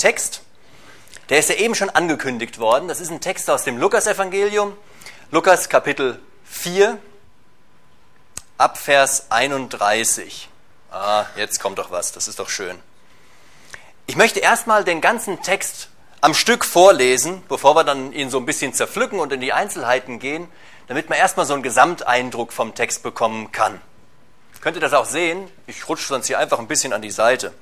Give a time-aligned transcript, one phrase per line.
[0.00, 0.40] Text,
[1.28, 2.88] der ist ja eben schon angekündigt worden.
[2.88, 4.74] Das ist ein Text aus dem Lukasevangelium,
[5.30, 6.98] Lukas Kapitel 4,
[8.56, 10.48] ab Vers 31.
[10.90, 12.78] Ah, jetzt kommt doch was, das ist doch schön.
[14.06, 15.90] Ich möchte erstmal den ganzen Text
[16.22, 20.18] am Stück vorlesen, bevor wir dann ihn so ein bisschen zerpflücken und in die Einzelheiten
[20.18, 20.48] gehen,
[20.88, 23.82] damit man erstmal so einen Gesamteindruck vom Text bekommen kann.
[24.62, 25.46] Könnt ihr das auch sehen?
[25.66, 27.52] Ich rutsche sonst hier einfach ein bisschen an die Seite.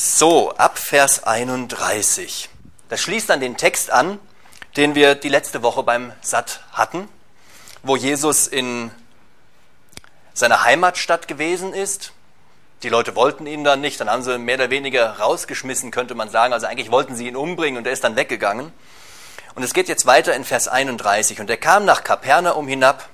[0.00, 2.48] So, ab Vers 31.
[2.88, 4.20] Das schließt dann den Text an,
[4.76, 7.08] den wir die letzte Woche beim Satt hatten,
[7.82, 8.92] wo Jesus in
[10.34, 12.12] seiner Heimatstadt gewesen ist.
[12.84, 16.30] Die Leute wollten ihn dann nicht, dann haben sie mehr oder weniger rausgeschmissen, könnte man
[16.30, 16.52] sagen.
[16.52, 18.72] Also eigentlich wollten sie ihn umbringen und er ist dann weggegangen.
[19.56, 21.40] Und es geht jetzt weiter in Vers 31.
[21.40, 23.08] Und er kam nach Kapernaum hinab,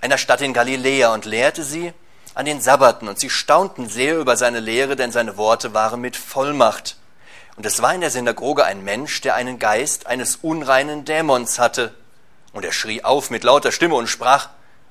[0.00, 1.92] einer Stadt in Galiläa, und lehrte sie
[2.34, 3.08] an den Sabbaten.
[3.08, 6.96] Und sie staunten sehr über seine Lehre, denn seine Worte waren mit Vollmacht.
[7.56, 11.94] Und es war in der Synagoge ein Mensch, der einen Geist eines unreinen Dämons hatte.
[12.52, 14.48] Und er schrie auf mit lauter Stimme und sprach,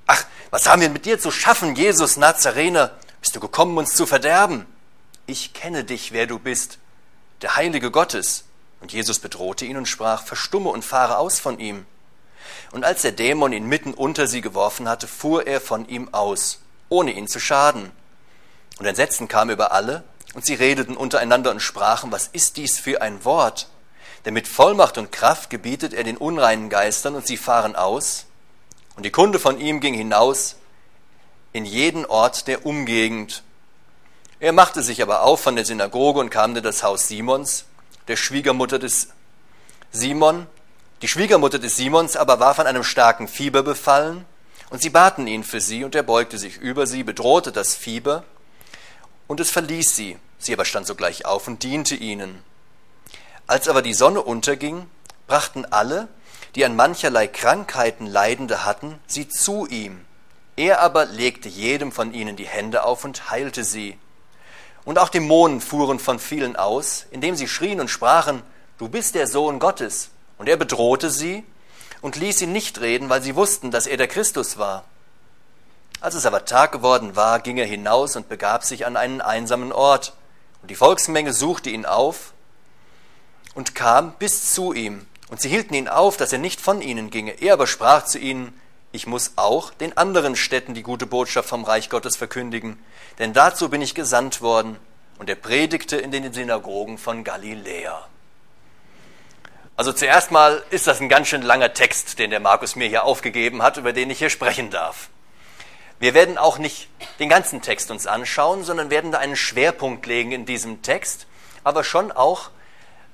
[0.07, 2.91] Ach, was haben wir mit dir zu schaffen, Jesus Nazarener?
[3.21, 4.65] Bist du gekommen, uns zu verderben?
[5.27, 6.79] Ich kenne dich, wer du bist,
[7.41, 8.45] der Heilige Gottes.
[8.81, 11.85] Und Jesus bedrohte ihn und sprach, Verstumme und fahre aus von ihm.
[12.71, 16.59] Und als der Dämon ihn mitten unter sie geworfen hatte, fuhr er von ihm aus,
[16.89, 17.91] ohne ihn zu schaden.
[18.79, 20.03] Und Entsetzen kam über alle,
[20.35, 23.67] und sie redeten untereinander und sprachen, was ist dies für ein Wort?
[24.25, 28.25] Denn mit Vollmacht und Kraft gebietet er den unreinen Geistern, und sie fahren aus,
[28.95, 30.55] und die Kunde von ihm ging hinaus
[31.53, 33.43] in jeden Ort der Umgegend.
[34.39, 37.65] Er machte sich aber auf von der Synagoge und kam in das Haus Simons,
[38.07, 39.09] der Schwiegermutter des
[39.91, 40.47] Simon.
[41.01, 44.25] Die Schwiegermutter des Simons aber war von einem starken Fieber befallen,
[44.69, 48.23] und sie baten ihn für sie, und er beugte sich über sie, bedrohte das Fieber,
[49.27, 50.17] und es verließ sie.
[50.37, 52.43] Sie aber stand sogleich auf und diente ihnen.
[53.45, 54.87] Als aber die Sonne unterging,
[55.27, 56.07] brachten alle,
[56.55, 60.05] die an mancherlei Krankheiten Leidende hatten, sie zu ihm.
[60.55, 63.97] Er aber legte jedem von ihnen die Hände auf und heilte sie.
[64.85, 68.43] Und auch Dämonen fuhren von vielen aus, indem sie schrien und sprachen,
[68.77, 70.09] Du bist der Sohn Gottes.
[70.37, 71.43] Und er bedrohte sie
[72.01, 74.85] und ließ sie nicht reden, weil sie wussten, dass er der Christus war.
[76.01, 79.71] Als es aber Tag geworden war, ging er hinaus und begab sich an einen einsamen
[79.71, 80.13] Ort.
[80.61, 82.33] Und die Volksmenge suchte ihn auf
[83.53, 85.05] und kam bis zu ihm.
[85.29, 87.41] Und sie hielten ihn auf, dass er nicht von ihnen ginge.
[87.41, 88.59] Er aber sprach zu ihnen,
[88.91, 92.83] ich muss auch den anderen Städten die gute Botschaft vom Reich Gottes verkündigen,
[93.19, 94.77] denn dazu bin ich gesandt worden.
[95.19, 98.07] Und er predigte in den Synagogen von Galiläa.
[99.79, 103.05] Also zuerst mal ist das ein ganz schön langer Text, den der Markus mir hier
[103.05, 105.07] aufgegeben hat, über den ich hier sprechen darf.
[105.99, 110.33] Wir werden auch nicht den ganzen Text uns anschauen, sondern werden da einen Schwerpunkt legen
[110.33, 111.27] in diesem Text,
[111.63, 112.49] aber schon auch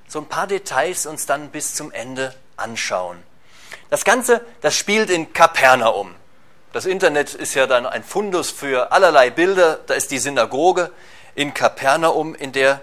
[0.08, 3.22] so ein paar Details uns dann bis zum Ende anschauen.
[3.88, 6.16] Das Ganze, das spielt in Kapernaum.
[6.72, 9.78] Das Internet ist ja dann ein Fundus für allerlei Bilder.
[9.86, 10.90] Da ist die Synagoge
[11.36, 12.80] in Kapernaum, in der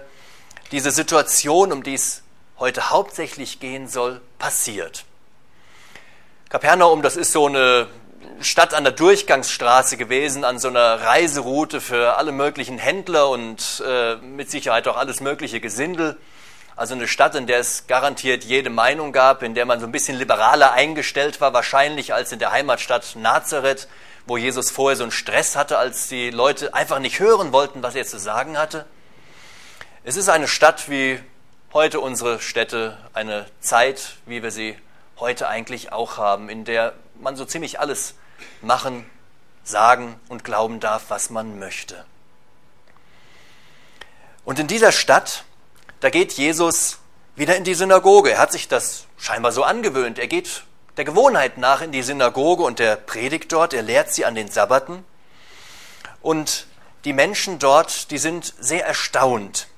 [0.70, 2.23] diese Situation, um die es
[2.58, 5.04] heute hauptsächlich gehen soll, passiert.
[6.48, 7.88] Kapernaum, das ist so eine
[8.40, 14.16] Stadt an der Durchgangsstraße gewesen, an so einer Reiseroute für alle möglichen Händler und äh,
[14.16, 16.16] mit Sicherheit auch alles mögliche Gesindel.
[16.76, 19.92] Also eine Stadt, in der es garantiert jede Meinung gab, in der man so ein
[19.92, 23.88] bisschen liberaler eingestellt war, wahrscheinlich als in der Heimatstadt Nazareth,
[24.26, 27.94] wo Jesus vorher so einen Stress hatte, als die Leute einfach nicht hören wollten, was
[27.94, 28.86] er zu sagen hatte.
[30.02, 31.20] Es ist eine Stadt wie
[31.74, 34.78] heute unsere Städte, eine Zeit, wie wir sie
[35.18, 38.14] heute eigentlich auch haben, in der man so ziemlich alles
[38.62, 39.04] machen,
[39.64, 42.06] sagen und glauben darf, was man möchte.
[44.46, 45.44] Und in dieser Stadt
[46.04, 46.98] da geht Jesus
[47.34, 48.32] wieder in die Synagoge.
[48.32, 50.18] Er hat sich das scheinbar so angewöhnt.
[50.18, 50.64] Er geht
[50.98, 54.50] der Gewohnheit nach in die Synagoge und er predigt dort, er lehrt sie an den
[54.50, 55.02] Sabbaten.
[56.20, 56.66] Und
[57.06, 59.68] die Menschen dort, die sind sehr erstaunt.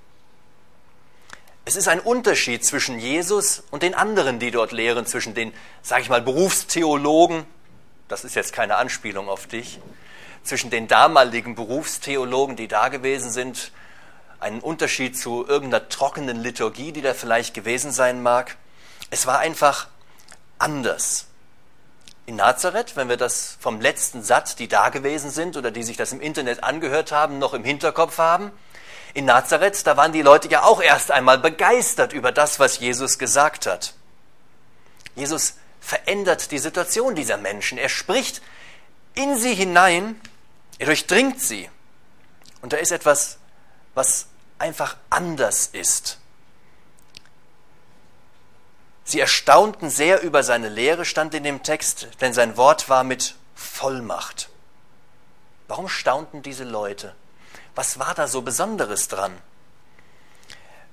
[1.69, 5.53] Es ist ein Unterschied zwischen Jesus und den anderen, die dort lehren, zwischen den,
[5.83, 7.45] sage ich mal, Berufstheologen,
[8.07, 9.81] das ist jetzt keine Anspielung auf dich,
[10.45, 13.73] zwischen den damaligen Berufstheologen, die da gewesen sind,
[14.39, 18.57] einen Unterschied zu irgendeiner trockenen Liturgie, die da vielleicht gewesen sein mag.
[19.11, 19.89] Es war einfach
[20.61, 21.27] anders.
[22.27, 25.97] In Nazareth, wenn wir das vom letzten Satz, die da gewesen sind oder die sich
[25.97, 28.53] das im Internet angehört haben, noch im Hinterkopf haben,
[29.17, 33.19] in Nazareth, da waren die Leute ja auch erst einmal begeistert über das, was Jesus
[33.19, 33.95] gesagt hat.
[35.15, 37.79] Jesus verändert die Situation dieser Menschen.
[37.79, 38.43] Er spricht
[39.15, 40.21] in sie hinein,
[40.79, 41.71] er durchdringt sie.
[42.61, 43.39] Und da ist etwas,
[43.95, 44.27] was
[44.59, 46.19] einfach anders ist.
[49.05, 53.35] Sie erstaunten sehr über seine Lehre, stand in dem Text, denn sein Wort war mit
[53.55, 54.51] Vollmacht.
[55.69, 57.15] Warum staunten diese Leute?
[57.77, 59.37] Was war da so Besonderes dran?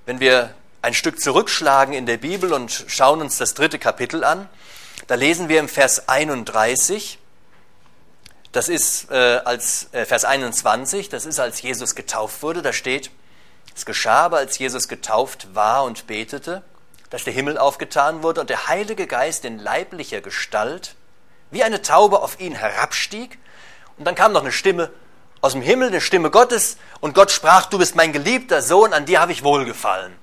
[0.06, 4.50] Wenn wir ein Stück zurückschlagen in der Bibel und schauen uns das dritte Kapitel an,
[5.08, 7.20] da lesen wir im Vers 31,
[8.52, 9.16] das ist äh,
[9.46, 13.12] als äh, Vers 21, das ist als Jesus getauft wurde, da steht,
[13.74, 16.64] es geschah aber, als Jesus getauft war und betete,
[17.10, 20.96] dass der Himmel aufgetan wurde und der Heilige Geist in leiblicher Gestalt
[21.50, 23.40] wie eine Taube auf ihn herabstieg.
[23.98, 24.92] Und dann kam noch eine Stimme
[25.44, 29.06] aus dem Himmel, eine Stimme Gottes, und Gott sprach, du bist mein geliebter Sohn, an
[29.06, 30.16] dir habe ich wohlgefallen.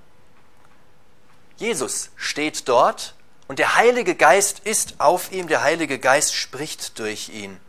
[1.58, 3.14] Jesus steht dort
[3.46, 7.60] und der Heilige Geist ist auf ihm, der Heilige Geist spricht durch ihn.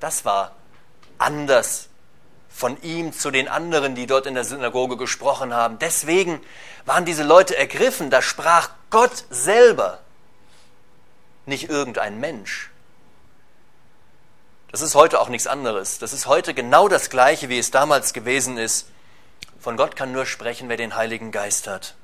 [0.00, 0.56] Das war
[1.18, 1.88] anders
[2.48, 5.78] von ihm zu den anderen, die dort in der Synagoge gesprochen haben.
[5.78, 6.40] Deswegen
[6.84, 10.00] waren diese Leute ergriffen, da sprach Gott selber,
[11.46, 12.71] nicht irgendein Mensch.
[14.72, 15.98] Das ist heute auch nichts anderes.
[15.98, 18.86] Das ist heute genau das Gleiche, wie es damals gewesen ist.
[19.60, 21.94] Von Gott kann nur sprechen, wer den Heiligen Geist hat.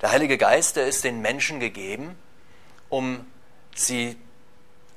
[0.00, 2.16] Der Heilige Geist, der ist den Menschen gegeben,
[2.88, 3.26] um
[3.74, 4.16] sie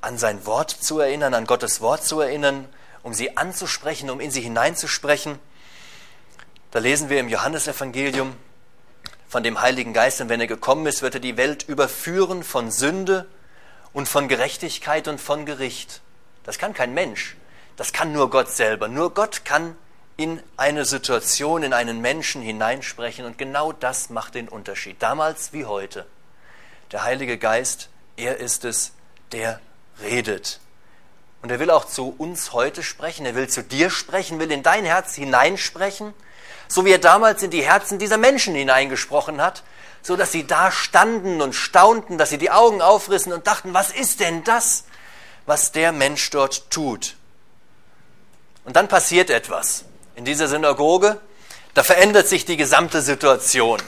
[0.00, 2.68] an sein Wort zu erinnern, an Gottes Wort zu erinnern,
[3.02, 5.40] um sie anzusprechen, um in sie hineinzusprechen.
[6.70, 8.36] Da lesen wir im Johannesevangelium
[9.28, 12.70] von dem Heiligen Geist, und wenn er gekommen ist, wird er die Welt überführen von
[12.70, 13.26] Sünde
[13.92, 16.00] und von Gerechtigkeit und von Gericht.
[16.44, 17.36] Das kann kein Mensch,
[17.76, 18.88] das kann nur Gott selber.
[18.88, 19.76] Nur Gott kann
[20.16, 25.64] in eine Situation, in einen Menschen hineinsprechen und genau das macht den Unterschied, damals wie
[25.64, 26.06] heute.
[26.92, 28.92] Der Heilige Geist, er ist es,
[29.32, 29.60] der
[30.02, 30.60] redet.
[31.42, 34.62] Und er will auch zu uns heute sprechen, er will zu dir sprechen, will in
[34.62, 36.12] dein Herz hineinsprechen,
[36.70, 39.64] so wie er damals in die Herzen dieser Menschen hineingesprochen hat,
[40.02, 43.90] so dass sie da standen und staunten, dass sie die Augen aufrissen und dachten, was
[43.90, 44.84] ist denn das,
[45.46, 47.16] was der Mensch dort tut?
[48.64, 49.84] Und dann passiert etwas.
[50.14, 51.20] In dieser Synagoge,
[51.74, 53.82] da verändert sich die gesamte Situation.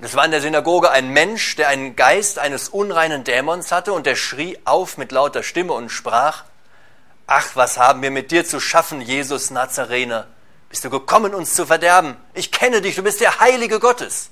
[0.00, 4.04] Es war in der Synagoge ein Mensch, der einen Geist eines unreinen Dämons hatte und
[4.04, 6.44] der schrie auf mit lauter Stimme und sprach,
[7.26, 10.26] Ach, was haben wir mit dir zu schaffen, Jesus Nazarener?
[10.70, 12.16] Bist du gekommen, uns zu verderben?
[12.34, 14.30] Ich kenne dich, du bist der Heilige Gottes.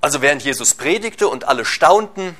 [0.00, 2.36] Also während Jesus predigte und alle staunten,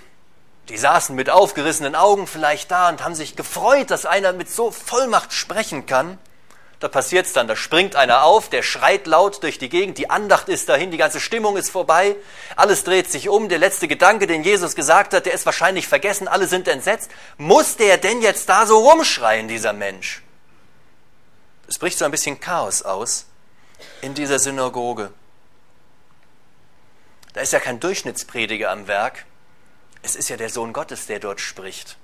[0.68, 4.72] die saßen mit aufgerissenen Augen vielleicht da und haben sich gefreut, dass einer mit so
[4.72, 6.18] Vollmacht sprechen kann,
[6.80, 10.10] da passiert es dann, da springt einer auf, der schreit laut durch die Gegend, die
[10.10, 12.16] Andacht ist dahin, die ganze Stimmung ist vorbei,
[12.56, 16.26] alles dreht sich um, der letzte Gedanke, den Jesus gesagt hat, der ist wahrscheinlich vergessen,
[16.26, 17.12] alle sind entsetzt.
[17.38, 20.22] Muss der denn jetzt da so rumschreien, dieser Mensch?
[21.72, 23.24] Es bricht so ein bisschen Chaos aus
[24.02, 25.10] in dieser Synagoge.
[27.32, 29.24] Da ist ja kein Durchschnittsprediger am Werk,
[30.02, 31.96] es ist ja der Sohn Gottes, der dort spricht.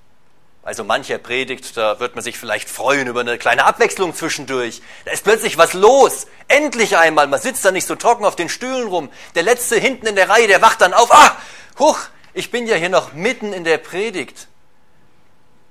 [0.63, 4.81] Also mancher predigt, da wird man sich vielleicht freuen über eine kleine Abwechslung zwischendurch.
[5.05, 6.25] Da ist plötzlich was los.
[6.47, 7.27] Endlich einmal.
[7.27, 9.11] Man sitzt da nicht so trocken auf den Stühlen rum.
[9.35, 11.13] Der Letzte hinten in der Reihe, der wacht dann auf.
[11.13, 11.37] Ah,
[11.77, 11.99] huch,
[12.33, 14.47] ich bin ja hier noch mitten in der Predigt.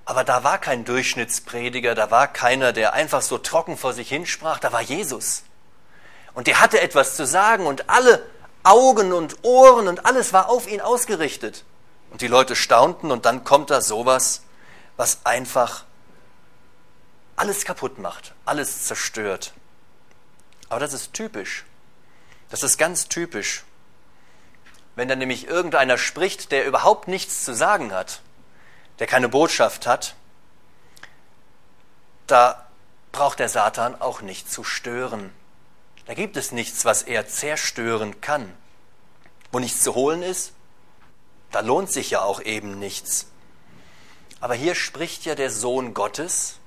[0.09, 4.59] Aber da war kein Durchschnittsprediger, da war keiner, der einfach so trocken vor sich hinsprach.
[4.59, 5.43] Da war Jesus.
[6.33, 8.25] Und der hatte etwas zu sagen und alle
[8.63, 11.63] Augen und Ohren und alles war auf ihn ausgerichtet.
[12.11, 14.45] Und die Leute staunten und dann kommt da sowas
[14.97, 15.85] was einfach
[17.37, 19.53] alles kaputt macht, alles zerstört.
[20.71, 21.67] Aber das ist typisch.
[22.49, 23.63] Das ist ganz typisch.
[24.97, 28.23] Wenn dann nämlich irgendeiner spricht, der überhaupt nichts zu sagen hat,
[28.99, 30.15] der keine Botschaft hat,
[32.27, 32.67] da
[33.13, 35.33] braucht der Satan auch nicht zu stören.
[36.07, 38.53] Da gibt es nichts, was er zerstören kann.
[39.51, 40.53] Wo nichts zu holen ist,
[41.51, 43.27] da lohnt sich ja auch eben nichts.
[44.41, 46.59] Aber hier spricht ja der Sohn Gottes,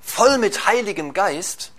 [0.00, 1.72] voll mit Heiligem Geist.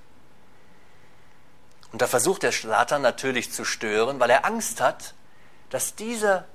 [1.91, 5.15] Und da versucht der Satan natürlich zu stören, weil er Angst hat,
[5.69, 6.45] dass dieser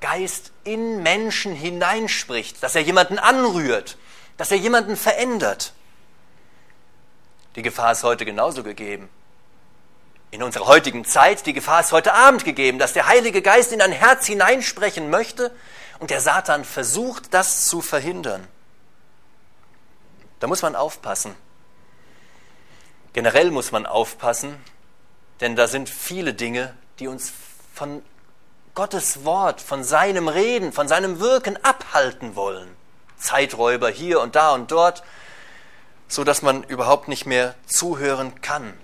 [0.00, 3.96] Geist in Menschen hineinspricht, dass er jemanden anrührt,
[4.36, 5.72] dass er jemanden verändert.
[7.56, 9.08] Die Gefahr ist heute genauso gegeben.
[10.30, 13.80] In unserer heutigen Zeit, die Gefahr ist heute Abend gegeben, dass der Heilige Geist in
[13.80, 15.50] ein Herz hineinsprechen möchte
[15.98, 18.46] und der Satan versucht, das zu verhindern.
[20.40, 21.34] Da muss man aufpassen.
[23.14, 24.62] Generell muss man aufpassen,
[25.40, 27.32] denn da sind viele Dinge, die uns
[27.72, 28.02] von
[28.76, 32.68] Gottes Wort, von seinem Reden, von seinem Wirken abhalten wollen.
[33.16, 35.02] Zeiträuber hier und da und dort,
[36.08, 38.74] so dass man überhaupt nicht mehr zuhören kann.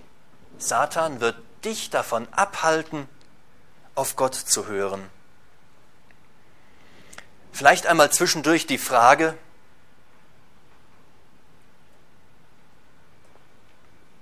[0.57, 3.07] Satan wird dich davon abhalten,
[3.93, 5.07] auf Gott zu hören.
[7.51, 9.37] Vielleicht einmal zwischendurch die Frage,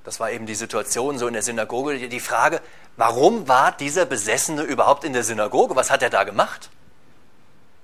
[0.04, 2.62] das war eben die Situation so in der Synagoge, die Frage,
[3.01, 5.75] warum war dieser Besessene überhaupt in der Synagoge?
[5.75, 6.70] Was hat er da gemacht?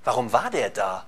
[0.03, 1.07] Warum war der da?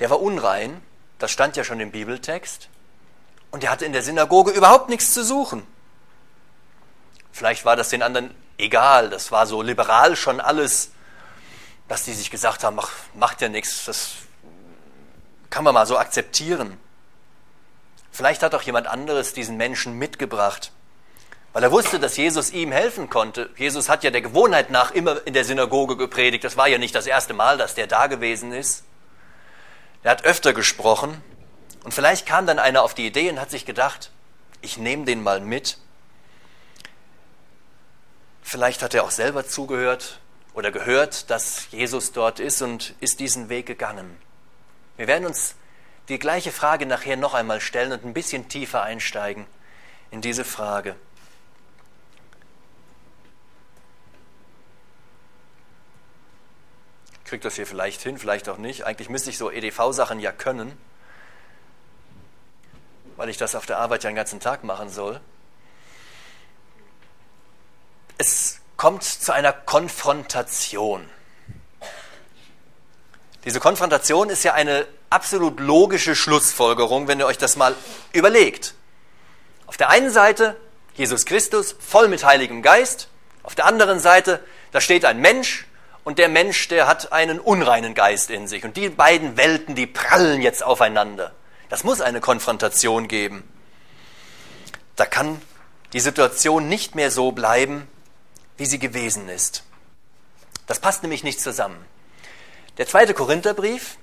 [0.00, 0.82] Der war unrein,
[1.20, 2.68] das stand ja schon im Bibeltext,
[3.52, 5.64] und er hatte in der Synagoge überhaupt nichts zu suchen.
[7.30, 10.90] Vielleicht war das den anderen egal, das war so liberal schon alles,
[11.86, 14.14] dass die sich gesagt haben, mach, macht ja nichts, das
[15.48, 16.76] kann man mal so akzeptieren.
[18.16, 20.72] Vielleicht hat auch jemand anderes diesen Menschen mitgebracht,
[21.52, 23.50] weil er wusste, dass Jesus ihm helfen konnte.
[23.56, 26.42] Jesus hat ja der Gewohnheit nach immer in der Synagoge gepredigt.
[26.42, 28.84] Das war ja nicht das erste Mal, dass der da gewesen ist.
[30.02, 31.22] Er hat öfter gesprochen
[31.84, 34.10] und vielleicht kam dann einer auf die Idee und hat sich gedacht,
[34.62, 35.76] ich nehme den mal mit.
[38.40, 40.20] Vielleicht hat er auch selber zugehört
[40.54, 44.16] oder gehört, dass Jesus dort ist und ist diesen Weg gegangen.
[44.96, 45.54] Wir werden uns
[46.08, 49.46] die gleiche Frage nachher noch einmal stellen und ein bisschen tiefer einsteigen
[50.10, 50.94] in diese Frage.
[57.12, 58.86] Ich kriege das hier vielleicht hin, vielleicht auch nicht.
[58.86, 60.78] Eigentlich müsste ich so EDV-Sachen ja können,
[63.16, 65.20] weil ich das auf der Arbeit ja den ganzen Tag machen soll.
[68.16, 71.10] Es kommt zu einer Konfrontation.
[73.44, 77.74] Diese Konfrontation ist ja eine absolut logische Schlussfolgerung, wenn ihr euch das mal
[78.12, 78.74] überlegt.
[79.66, 80.56] Auf der einen Seite
[80.94, 83.08] Jesus Christus voll mit Heiligem Geist,
[83.42, 84.40] auf der anderen Seite,
[84.72, 85.66] da steht ein Mensch
[86.04, 88.64] und der Mensch, der hat einen unreinen Geist in sich.
[88.64, 91.32] Und die beiden Welten, die prallen jetzt aufeinander.
[91.68, 93.44] Das muss eine Konfrontation geben.
[94.96, 95.40] Da kann
[95.92, 97.86] die Situation nicht mehr so bleiben,
[98.56, 99.64] wie sie gewesen ist.
[100.66, 101.84] Das passt nämlich nicht zusammen.
[102.78, 103.96] Der zweite Korintherbrief,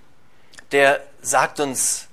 [0.73, 2.07] der sagt uns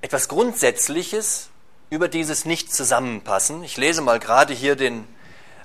[0.00, 1.48] etwas Grundsätzliches
[1.90, 3.62] über dieses Nicht-Zusammenpassen.
[3.62, 5.06] Ich lese mal gerade hier den,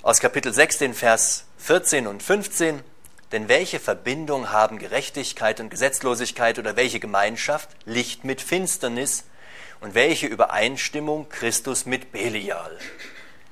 [0.03, 2.81] aus Kapitel 6 den Vers 14 und 15.
[3.31, 9.23] Denn welche Verbindung haben Gerechtigkeit und Gesetzlosigkeit oder welche Gemeinschaft Licht mit Finsternis
[9.81, 12.77] und welche Übereinstimmung Christus mit Belial?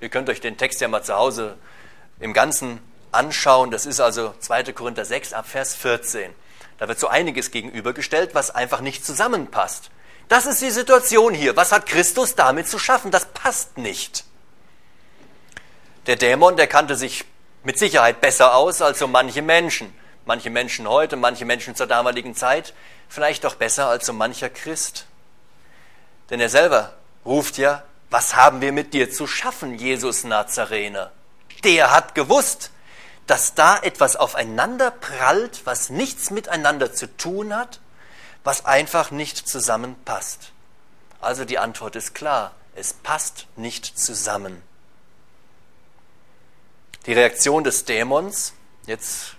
[0.01, 1.57] Ihr könnt euch den Text ja mal zu Hause
[2.19, 2.79] im Ganzen
[3.11, 3.71] anschauen.
[3.71, 4.71] Das ist also 2.
[4.73, 6.31] Korinther 6 ab Vers 14.
[6.81, 9.91] Da wird so einiges gegenübergestellt, was einfach nicht zusammenpasst.
[10.29, 11.55] Das ist die Situation hier.
[11.55, 13.11] Was hat Christus damit zu schaffen?
[13.11, 14.23] Das passt nicht.
[16.07, 17.23] Der Dämon, der kannte sich
[17.63, 19.93] mit Sicherheit besser aus als so manche Menschen.
[20.25, 22.73] Manche Menschen heute, manche Menschen zur damaligen Zeit,
[23.07, 25.05] vielleicht auch besser als so mancher Christ.
[26.31, 31.11] Denn er selber ruft ja, was haben wir mit dir zu schaffen, Jesus Nazarener?
[31.63, 32.71] Der hat gewusst,
[33.31, 37.79] dass da etwas aufeinander prallt, was nichts miteinander zu tun hat,
[38.43, 40.51] was einfach nicht zusammenpasst.
[41.21, 44.61] Also die Antwort ist klar, es passt nicht zusammen.
[47.05, 48.51] Die Reaktion des Dämons,
[48.85, 49.37] jetzt,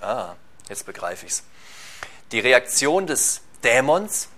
[0.00, 0.36] ah,
[0.68, 1.42] jetzt begreife ich es.
[2.30, 4.28] Die Reaktion des Dämons,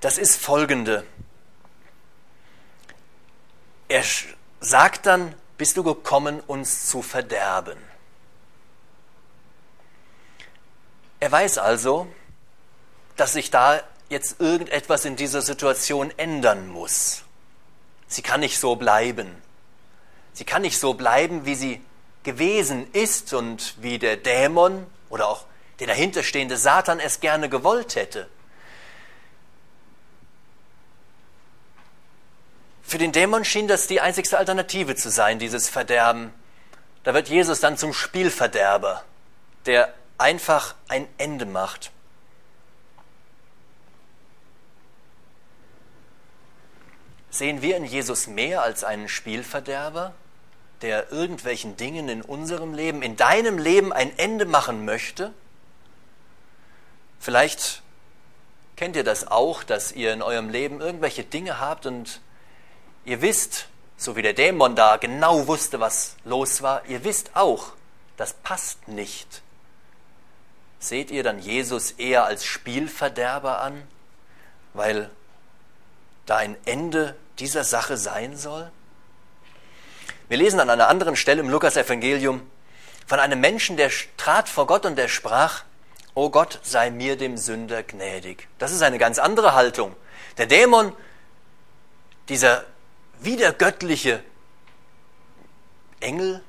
[0.00, 1.04] das ist folgende.
[3.88, 4.04] Er
[4.60, 7.78] sagt dann, bist du gekommen, uns zu verderben.
[11.20, 12.06] Er weiß also,
[13.16, 17.22] dass sich da jetzt irgendetwas in dieser Situation ändern muss.
[18.06, 19.34] Sie kann nicht so bleiben.
[20.32, 21.80] Sie kann nicht so bleiben, wie sie
[22.24, 25.44] gewesen ist und wie der Dämon oder auch
[25.78, 28.28] der dahinterstehende Satan es gerne gewollt hätte.
[32.84, 36.32] Für den Dämon schien das die einzigste Alternative zu sein, dieses Verderben.
[37.02, 39.02] Da wird Jesus dann zum Spielverderber,
[39.66, 41.90] der einfach ein Ende macht.
[47.30, 50.14] Sehen wir in Jesus mehr als einen Spielverderber,
[50.82, 55.32] der irgendwelchen Dingen in unserem Leben, in deinem Leben ein Ende machen möchte?
[57.18, 57.82] Vielleicht
[58.76, 62.20] kennt ihr das auch, dass ihr in eurem Leben irgendwelche Dinge habt und
[63.04, 67.72] Ihr wisst, so wie der Dämon da genau wusste, was los war, ihr wisst auch,
[68.16, 69.42] das passt nicht.
[70.78, 73.82] Seht ihr dann Jesus eher als Spielverderber an,
[74.72, 75.10] weil
[76.26, 78.70] da ein Ende dieser Sache sein soll?
[80.28, 82.42] Wir lesen an einer anderen Stelle im Lukas-Evangelium
[83.06, 85.64] von einem Menschen, der trat vor Gott und der sprach,
[86.14, 88.48] O Gott, sei mir dem Sünder gnädig.
[88.58, 89.94] Das ist eine ganz andere Haltung.
[90.38, 90.92] Der Dämon,
[92.28, 92.64] dieser
[93.24, 94.22] wiedergöttliche
[96.00, 96.42] Engel,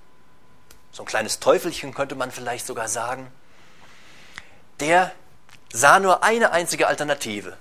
[0.91, 3.31] so ein kleines Teufelchen könnte man vielleicht sogar sagen,
[4.79, 5.11] der
[5.71, 7.57] sah nur eine einzige Alternative,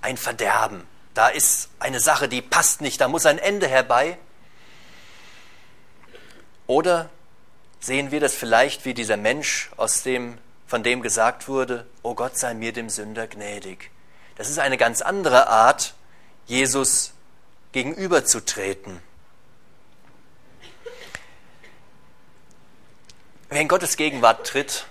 [0.00, 0.86] ein Verderben.
[1.14, 4.18] Da ist eine Sache, die passt nicht, da muss ein Ende herbei.
[6.66, 7.08] Oder
[7.80, 12.36] sehen wir das vielleicht wie dieser Mensch, aus dem, von dem gesagt wurde, O Gott
[12.36, 13.90] sei mir dem Sünder gnädig.
[14.36, 15.94] Das ist eine ganz andere Art,
[16.46, 17.12] Jesus
[17.76, 19.02] gegenüberzutreten.
[23.50, 24.86] Wer in Gottes Gegenwart tritt,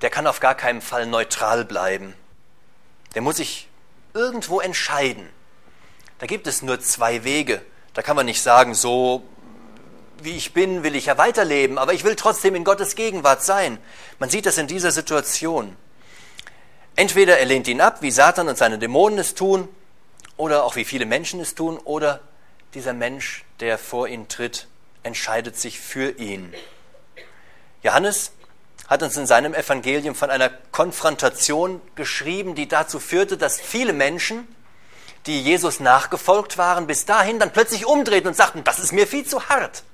[0.00, 2.14] der kann auf gar keinen Fall neutral bleiben.
[3.16, 3.68] Der muss sich
[4.12, 5.28] irgendwo entscheiden.
[6.20, 7.60] Da gibt es nur zwei Wege.
[7.94, 9.24] Da kann man nicht sagen, so
[10.22, 13.78] wie ich bin, will ich ja weiterleben, aber ich will trotzdem in Gottes Gegenwart sein.
[14.20, 15.76] Man sieht das in dieser Situation.
[16.94, 19.68] Entweder er lehnt ihn ab, wie Satan und seine Dämonen es tun,
[20.36, 22.20] oder auch wie viele Menschen es tun, oder
[22.74, 24.68] dieser Mensch, der vor ihn tritt,
[25.02, 26.52] entscheidet sich für ihn.
[27.82, 28.32] Johannes
[28.88, 34.48] hat uns in seinem Evangelium von einer Konfrontation geschrieben, die dazu führte, dass viele Menschen,
[35.26, 39.24] die Jesus nachgefolgt waren, bis dahin dann plötzlich umdrehten und sagten, das ist mir viel
[39.24, 39.84] zu hart.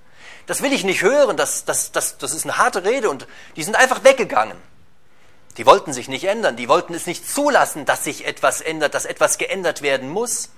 [0.47, 3.63] Das will ich nicht hören, das, das, das, das ist eine harte Rede und die
[3.63, 4.57] sind einfach weggegangen.
[5.57, 9.04] Die wollten sich nicht ändern, die wollten es nicht zulassen, dass sich etwas ändert, dass
[9.04, 10.50] etwas geändert werden muss.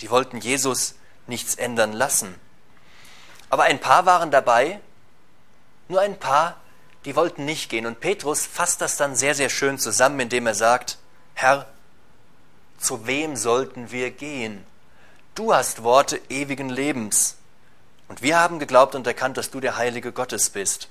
[0.00, 0.94] Die wollten Jesus
[1.26, 2.34] nichts ändern lassen.
[3.48, 4.80] Aber ein paar waren dabei,
[5.88, 6.56] nur ein paar,
[7.04, 7.86] die wollten nicht gehen.
[7.86, 10.98] Und Petrus fasst das dann sehr, sehr schön zusammen, indem er sagt,
[11.34, 11.66] Herr,
[12.78, 14.64] zu wem sollten wir gehen?
[15.34, 17.36] Du hast Worte ewigen Lebens.
[18.08, 20.88] Und wir haben geglaubt und erkannt, dass du der Heilige Gottes bist.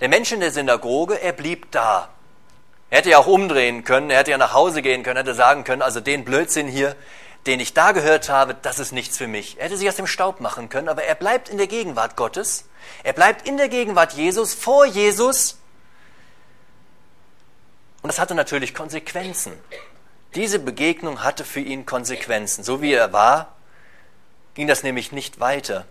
[0.00, 2.08] Der Mensch in der Synagoge, er blieb da.
[2.90, 5.64] Er hätte ja auch umdrehen können, er hätte ja nach Hause gehen können, hätte sagen
[5.64, 6.96] können, also den Blödsinn hier,
[7.46, 9.58] den ich da gehört habe, das ist nichts für mich.
[9.58, 12.64] Er hätte sich aus dem Staub machen können, aber er bleibt in der Gegenwart Gottes.
[13.02, 15.58] Er bleibt in der Gegenwart Jesus, vor Jesus.
[18.02, 19.52] Und das hatte natürlich Konsequenzen.
[20.34, 22.64] Diese Begegnung hatte für ihn Konsequenzen.
[22.64, 23.54] So wie er war,
[24.54, 25.86] ging das nämlich nicht weiter.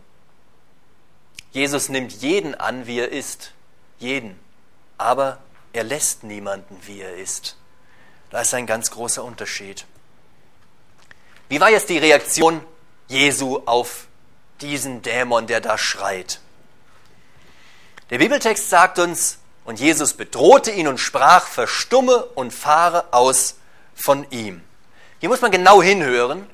[1.51, 3.51] Jesus nimmt jeden an, wie er ist.
[3.99, 4.39] Jeden.
[4.97, 5.39] Aber
[5.73, 7.55] er lässt niemanden, wie er ist.
[8.29, 9.85] Da ist ein ganz großer Unterschied.
[11.49, 12.61] Wie war jetzt die Reaktion
[13.07, 14.07] Jesu auf
[14.59, 16.41] diesen Dämon, der da schreit?
[18.09, 23.55] Der Bibeltext sagt uns, und Jesus bedrohte ihn und sprach, verstumme und fahre aus
[23.93, 24.63] von ihm.
[25.19, 26.47] Hier muss man genau hinhören,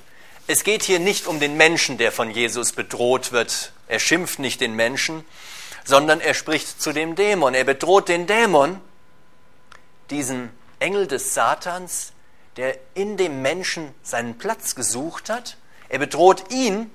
[0.47, 3.71] es geht hier nicht um den Menschen, der von Jesus bedroht wird.
[3.87, 5.23] Er schimpft nicht den Menschen,
[5.83, 7.53] sondern er spricht zu dem Dämon.
[7.53, 8.79] Er bedroht den Dämon,
[10.09, 12.13] diesen Engel des Satans,
[12.57, 15.57] der in dem Menschen seinen Platz gesucht hat.
[15.89, 16.91] Er bedroht ihn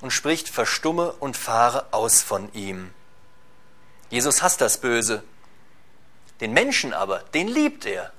[0.00, 2.92] und spricht, verstumme und fahre aus von ihm.
[4.10, 5.22] Jesus hasst das Böse.
[6.40, 8.12] Den Menschen aber, den liebt er.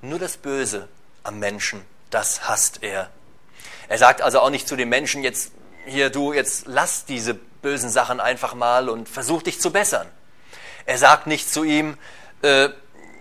[0.00, 0.88] Nur das Böse
[1.24, 3.10] am Menschen das hasst er.
[3.88, 5.52] Er sagt also auch nicht zu den Menschen, jetzt
[5.88, 10.06] hier du, jetzt lass diese bösen Sachen einfach mal und versuch dich zu bessern.
[10.86, 11.98] Er sagt nicht zu ihm,
[12.42, 12.68] äh,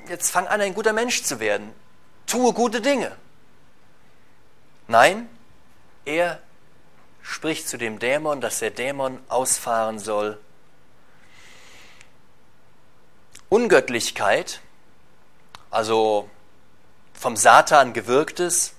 [0.10, 1.74] jetzt fang an, ein guter Mensch zu werden.
[2.28, 3.16] Tue gute Dinge.
[4.88, 5.30] Nein,
[6.06, 6.40] er
[7.22, 10.40] spricht zu dem Dämon, dass der Dämon ausfahren soll.
[13.50, 14.62] Ungöttlichkeit,
[15.72, 16.30] also
[17.14, 18.74] vom Satan gewirktes,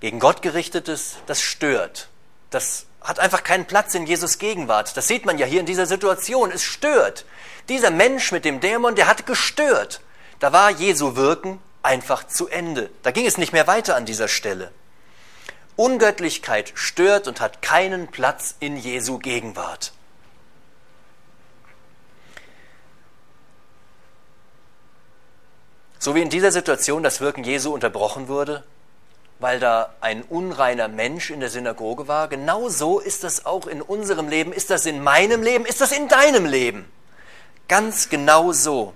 [0.00, 2.08] gegen Gott gerichtetes, das stört.
[2.52, 4.96] Das hat einfach keinen Platz in Jesus Gegenwart.
[4.96, 6.52] Das sieht man ja hier in dieser Situation.
[6.52, 7.24] Es stört.
[7.68, 10.00] Dieser Mensch mit dem Dämon, der hat gestört.
[10.38, 12.90] Da war Jesu Wirken einfach zu Ende.
[13.02, 14.70] Da ging es nicht mehr weiter an dieser Stelle.
[15.76, 19.92] Ungöttlichkeit stört und hat keinen Platz in Jesu Gegenwart.
[25.98, 28.64] So wie in dieser Situation das Wirken Jesu unterbrochen wurde,
[29.42, 32.28] weil da ein unreiner Mensch in der Synagoge war.
[32.28, 34.52] Genau so ist das auch in unserem Leben.
[34.52, 35.66] Ist das in meinem Leben?
[35.66, 36.90] Ist das in deinem Leben?
[37.66, 38.94] Ganz genau so.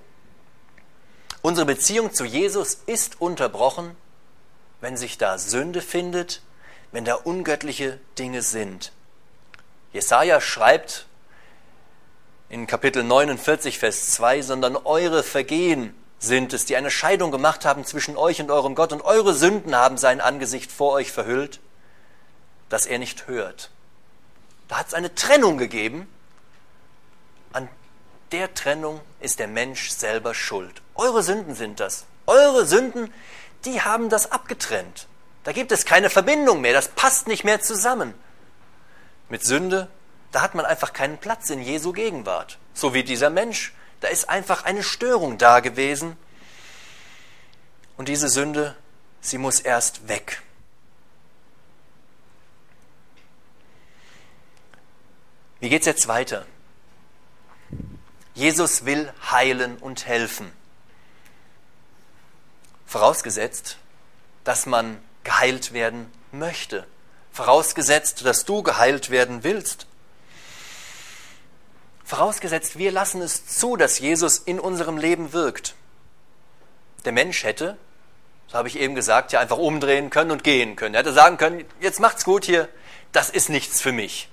[1.42, 3.96] Unsere Beziehung zu Jesus ist unterbrochen,
[4.80, 6.42] wenn sich da Sünde findet,
[6.92, 8.92] wenn da ungöttliche Dinge sind.
[9.92, 11.06] Jesaja schreibt
[12.48, 15.92] in Kapitel 49, Vers 2, sondern eure Vergehen
[16.26, 19.74] sind es, die eine Scheidung gemacht haben zwischen euch und eurem Gott, und eure Sünden
[19.74, 21.60] haben sein Angesicht vor euch verhüllt,
[22.68, 23.70] dass er nicht hört.
[24.68, 26.08] Da hat es eine Trennung gegeben.
[27.52, 27.68] An
[28.32, 30.82] der Trennung ist der Mensch selber schuld.
[30.94, 32.04] Eure Sünden sind das.
[32.26, 33.12] Eure Sünden,
[33.64, 35.06] die haben das abgetrennt.
[35.44, 36.72] Da gibt es keine Verbindung mehr.
[36.72, 38.14] Das passt nicht mehr zusammen.
[39.28, 39.88] Mit Sünde,
[40.32, 42.58] da hat man einfach keinen Platz in Jesu Gegenwart.
[42.74, 43.72] So wie dieser Mensch.
[44.00, 46.16] Da ist einfach eine Störung da gewesen.
[47.96, 48.76] Und diese Sünde,
[49.20, 50.42] sie muss erst weg.
[55.60, 56.46] Wie geht es jetzt weiter?
[58.34, 60.52] Jesus will heilen und helfen.
[62.86, 63.78] Vorausgesetzt,
[64.44, 66.86] dass man geheilt werden möchte.
[67.32, 69.86] Vorausgesetzt, dass du geheilt werden willst.
[72.06, 75.74] Vorausgesetzt, wir lassen es zu, dass Jesus in unserem Leben wirkt.
[77.04, 77.76] Der Mensch hätte,
[78.46, 80.94] so habe ich eben gesagt, ja einfach umdrehen können und gehen können.
[80.94, 82.68] Er hätte sagen können, jetzt macht's gut hier,
[83.10, 84.28] das ist nichts für mich.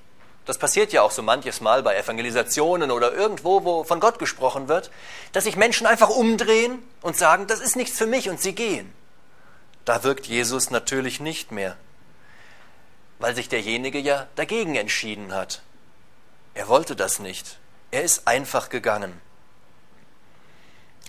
[0.45, 4.67] Das passiert ja auch so manches Mal bei Evangelisationen oder irgendwo, wo von Gott gesprochen
[4.67, 4.91] wird,
[5.31, 8.93] dass sich Menschen einfach umdrehen und sagen, das ist nichts für mich und sie gehen.
[9.83, 11.75] Da wirkt Jesus natürlich nicht mehr,
[13.17, 15.63] weil sich derjenige ja dagegen entschieden hat.
[16.53, 17.57] Er wollte das nicht.
[17.93, 19.21] Er ist einfach gegangen.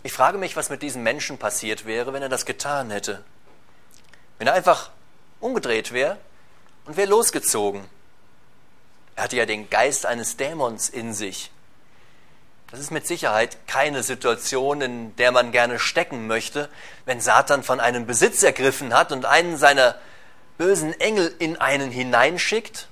[0.03, 3.25] Ich frage mich, was mit diesem Menschen passiert wäre, wenn er das getan hätte.
[4.37, 4.91] Wenn er einfach
[5.41, 6.19] umgedreht wäre
[6.85, 7.87] und wäre losgezogen.
[9.17, 11.51] Er hatte ja den Geist eines Dämons in sich.
[12.71, 16.69] Das ist mit Sicherheit keine Situation, in der man gerne stecken möchte,
[17.07, 19.97] wenn Satan von einem Besitz ergriffen hat und einen seiner
[20.59, 22.89] bösen Engel in einen hineinschickt.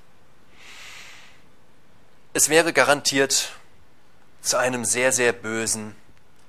[2.33, 3.53] Es wäre garantiert
[4.43, 5.95] zu einem sehr, sehr bösen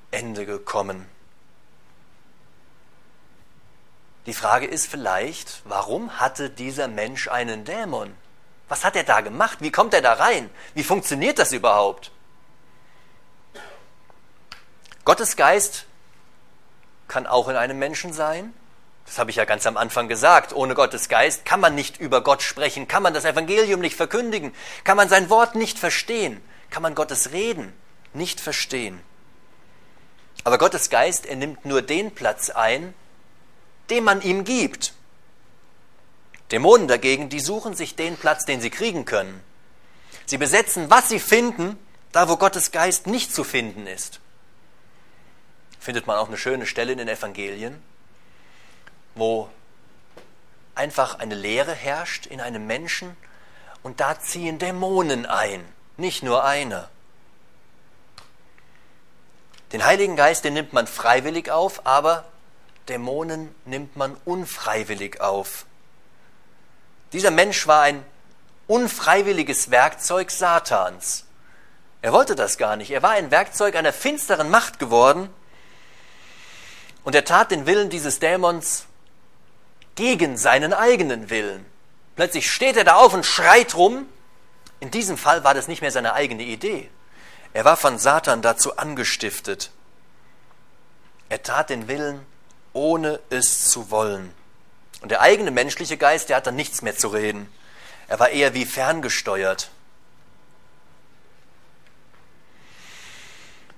[0.10, 1.08] Ende gekommen.
[4.26, 8.16] Die Frage ist vielleicht, warum hatte dieser Mensch einen Dämon?
[8.68, 9.60] Was hat er da gemacht?
[9.62, 10.50] Wie kommt er da rein?
[10.74, 12.12] Wie funktioniert das überhaupt?
[15.06, 15.86] Gottes Geist
[17.08, 18.54] kann auch in einem Menschen sein.
[19.06, 20.54] Das habe ich ja ganz am Anfang gesagt.
[20.54, 24.56] Ohne Gottes Geist kann man nicht über Gott sprechen, kann man das Evangelium nicht verkündigen,
[24.86, 27.74] kann man sein Wort nicht verstehen, kann man Gottes Reden
[28.16, 29.00] nicht verstehen.
[30.44, 32.94] Aber Gottes Geist, er nimmt nur den Platz ein,
[33.90, 34.94] den man ihm gibt.
[36.52, 39.42] Dämonen dagegen, die suchen sich den Platz, den sie kriegen können.
[40.26, 41.78] Sie besetzen, was sie finden,
[42.12, 44.20] da wo Gottes Geist nicht zu finden ist.
[45.80, 47.82] Findet man auch eine schöne Stelle in den Evangelien,
[49.16, 49.50] wo
[50.76, 53.18] einfach eine Leere herrscht in einem Menschen
[53.82, 55.64] und da ziehen Dämonen ein,
[55.98, 56.90] nicht nur einer.
[59.74, 62.26] Den Heiligen Geist, den nimmt man freiwillig auf, aber
[62.90, 65.66] Dämonen nimmt man unfreiwillig auf.
[67.12, 68.06] Dieser Mensch war ein
[68.68, 71.26] unfreiwilliges Werkzeug Satans.
[72.04, 72.92] Er wollte das gar nicht.
[72.92, 75.30] Er war ein Werkzeug einer finsteren Macht geworden
[77.04, 78.86] und er tat den Willen dieses Dämons
[79.96, 81.66] gegen seinen eigenen Willen.
[82.16, 84.06] Plötzlich steht er da auf und schreit rum.
[84.80, 86.90] In diesem Fall war das nicht mehr seine eigene Idee.
[87.54, 89.72] Er war von Satan dazu angestiftet.
[91.30, 92.26] Er tat den Willen,
[92.74, 94.34] ohne es zu wollen.
[95.02, 97.52] Und der eigene menschliche Geist, der hat dann nichts mehr zu reden.
[98.08, 99.70] Er war eher wie ferngesteuert.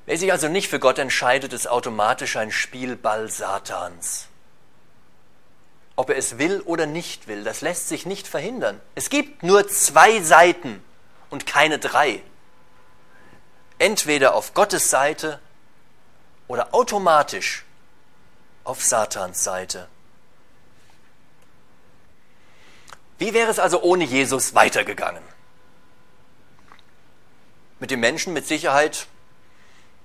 [0.06, 4.28] Wer sich also nicht für Gott entscheidet, ist automatisch ein Spielball Satans.
[5.96, 8.80] Ob er es will oder nicht will, das lässt sich nicht verhindern.
[8.94, 10.84] Es gibt nur zwei Seiten
[11.30, 12.22] und keine drei.
[13.78, 15.40] Entweder auf Gottes Seite
[16.48, 17.66] oder automatisch
[18.64, 19.88] auf Satans Seite.
[23.18, 25.24] Wie wäre es also ohne Jesus weitergegangen?
[27.80, 29.08] Mit dem Menschen mit Sicherheit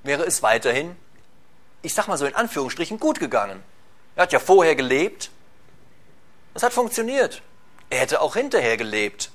[0.03, 0.97] wäre es weiterhin,
[1.83, 3.63] ich sag mal so in Anführungsstrichen, gut gegangen.
[4.17, 5.31] Er hat ja vorher gelebt.
[6.53, 7.43] Das hat funktioniert.
[7.89, 9.31] Er hätte auch hinterher gelebt.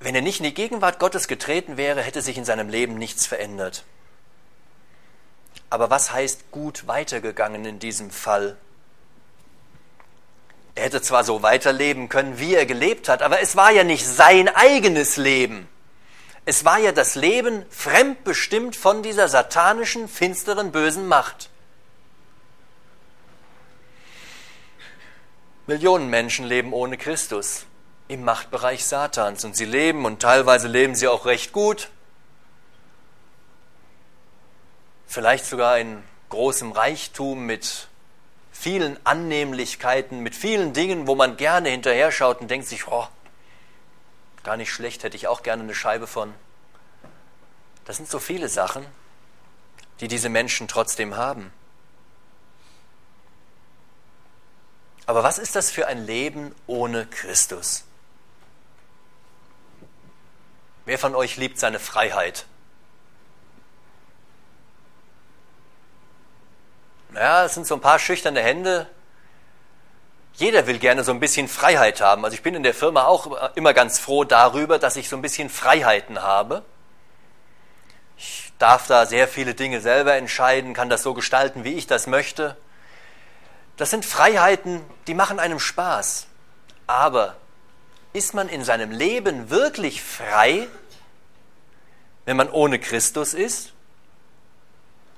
[0.00, 3.26] Wenn er nicht in die Gegenwart Gottes getreten wäre, hätte sich in seinem Leben nichts
[3.26, 3.84] verändert.
[5.68, 8.56] Aber was heißt gut weitergegangen in diesem Fall?
[10.74, 14.06] Er hätte zwar so weiterleben können, wie er gelebt hat, aber es war ja nicht
[14.06, 15.68] sein eigenes Leben.
[16.46, 21.50] Es war ja das Leben fremdbestimmt von dieser satanischen, finsteren, bösen Macht.
[25.66, 27.66] Millionen Menschen leben ohne Christus
[28.10, 31.90] im Machtbereich Satans und sie leben und teilweise leben sie auch recht gut,
[35.06, 37.86] vielleicht sogar in großem Reichtum mit
[38.50, 43.06] vielen Annehmlichkeiten, mit vielen Dingen, wo man gerne hinterher schaut und denkt sich, oh,
[44.42, 46.34] gar nicht schlecht, hätte ich auch gerne eine Scheibe von.
[47.84, 48.84] Das sind so viele Sachen,
[50.00, 51.52] die diese Menschen trotzdem haben.
[55.06, 57.84] Aber was ist das für ein Leben ohne Christus?
[60.90, 62.46] Wer von euch liebt seine Freiheit?
[67.14, 68.88] Ja, es sind so ein paar schüchterne Hände.
[70.32, 72.24] Jeder will gerne so ein bisschen Freiheit haben.
[72.24, 75.22] Also ich bin in der Firma auch immer ganz froh darüber, dass ich so ein
[75.22, 76.64] bisschen Freiheiten habe.
[78.16, 82.08] Ich darf da sehr viele Dinge selber entscheiden, kann das so gestalten, wie ich das
[82.08, 82.56] möchte.
[83.76, 86.26] Das sind Freiheiten, die machen einem Spaß.
[86.88, 87.36] Aber
[88.12, 90.68] ist man in seinem Leben wirklich frei,
[92.24, 93.72] wenn man ohne Christus ist?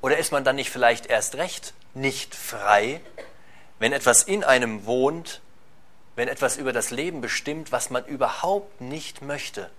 [0.01, 3.01] Oder ist man dann nicht vielleicht erst recht nicht frei,
[3.79, 5.41] wenn etwas in einem wohnt,
[6.17, 9.71] wenn etwas über das Leben bestimmt, was man überhaupt nicht möchte.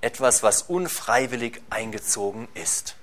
[0.00, 2.96] Etwas, was unfreiwillig eingezogen ist.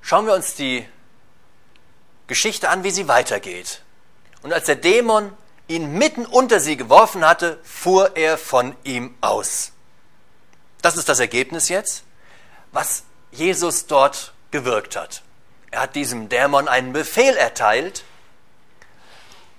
[0.00, 0.86] Schauen wir uns die
[2.28, 3.82] Geschichte an, wie sie weitergeht.
[4.46, 5.32] Und als der Dämon
[5.66, 9.72] ihn mitten unter sie geworfen hatte, fuhr er von ihm aus.
[10.82, 12.04] Das ist das Ergebnis jetzt.
[12.70, 15.22] Was Jesus dort gewirkt hat.
[15.72, 18.04] Er hat diesem Dämon einen Befehl erteilt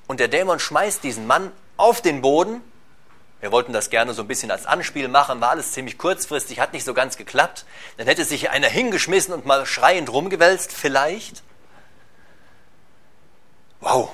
[0.07, 2.61] und der Dämon schmeißt diesen Mann auf den Boden.
[3.41, 6.71] Wir wollten das gerne so ein bisschen als Anspiel machen, war alles ziemlich kurzfristig, hat
[6.71, 7.65] nicht so ganz geklappt.
[7.97, 11.43] Dann hätte sich einer hingeschmissen und mal schreiend rumgewälzt, vielleicht.
[13.81, 14.13] Wow.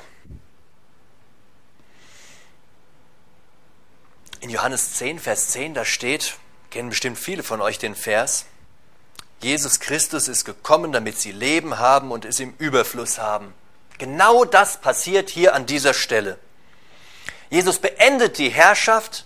[4.43, 6.36] In Johannes 10, Vers 10, da steht,
[6.69, 8.45] kennen bestimmt viele von euch den Vers,
[9.41, 13.53] Jesus Christus ist gekommen, damit sie Leben haben und es im Überfluss haben.
[13.99, 16.38] Genau das passiert hier an dieser Stelle.
[17.51, 19.23] Jesus beendet die Herrschaft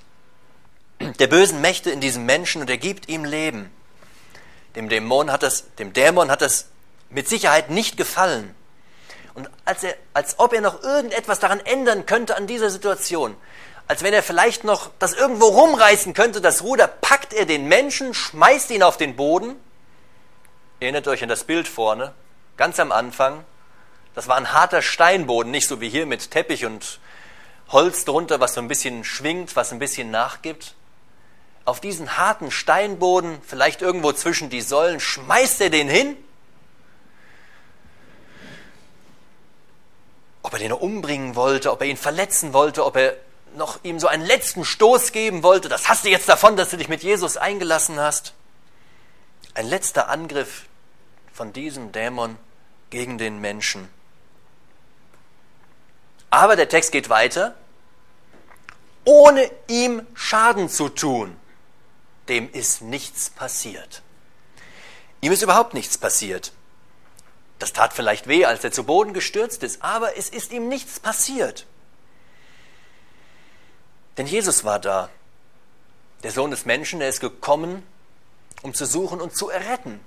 [0.99, 3.71] der bösen Mächte in diesem Menschen und er gibt ihm Leben.
[4.75, 6.67] Dem Dämon hat das, dem Dämon hat das
[7.09, 8.53] mit Sicherheit nicht gefallen.
[9.33, 13.35] Und als, er, als ob er noch irgendetwas daran ändern könnte an dieser Situation,
[13.87, 18.13] als wenn er vielleicht noch das irgendwo rumreißen könnte, das Ruder, packt er den Menschen,
[18.13, 19.55] schmeißt ihn auf den Boden
[20.79, 22.13] Erinnert euch an das Bild vorne,
[22.55, 23.43] ganz am Anfang.
[24.13, 26.99] Das war ein harter Steinboden, nicht so wie hier mit Teppich und
[27.69, 30.75] Holz drunter, was so ein bisschen schwingt, was ein bisschen nachgibt.
[31.65, 36.15] Auf diesen harten Steinboden, vielleicht irgendwo zwischen die Säulen, schmeißt er den hin.
[40.43, 43.17] Ob er den umbringen wollte, ob er ihn verletzen wollte, ob er
[43.57, 46.77] noch ihm so einen letzten Stoß geben wollte, das hast du jetzt davon, dass du
[46.77, 48.33] dich mit Jesus eingelassen hast.
[49.53, 50.65] Ein letzter Angriff
[51.33, 52.37] von diesem Dämon
[52.89, 53.89] gegen den Menschen.
[56.29, 57.55] Aber der Text geht weiter.
[59.03, 61.37] Ohne ihm Schaden zu tun,
[62.27, 64.01] dem ist nichts passiert.
[65.21, 66.51] Ihm ist überhaupt nichts passiert.
[67.59, 70.99] Das tat vielleicht weh, als er zu Boden gestürzt ist, aber es ist ihm nichts
[70.99, 71.65] passiert.
[74.17, 75.09] Denn Jesus war da.
[76.23, 77.83] Der Sohn des Menschen, er ist gekommen,
[78.63, 79.99] um zu suchen und zu erretten.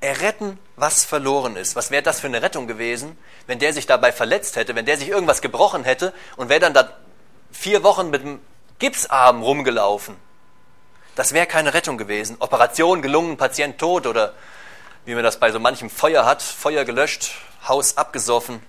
[0.00, 1.76] Erretten, was verloren ist.
[1.76, 4.96] Was wäre das für eine Rettung gewesen, wenn der sich dabei verletzt hätte, wenn der
[4.96, 6.90] sich irgendwas gebrochen hätte und wäre dann da
[7.52, 8.40] vier Wochen mit dem
[8.78, 10.16] Gipsarm rumgelaufen?
[11.16, 12.36] Das wäre keine Rettung gewesen.
[12.38, 14.32] Operation gelungen, Patient tot oder
[15.04, 17.34] wie man das bei so manchem Feuer hat, Feuer gelöscht,
[17.68, 18.62] Haus abgesoffen.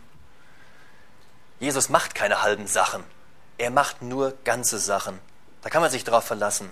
[1.62, 3.06] Jesus macht keine halben Sachen.
[3.62, 5.20] Er macht nur ganze Sachen.
[5.62, 6.72] Da kann man sich drauf verlassen.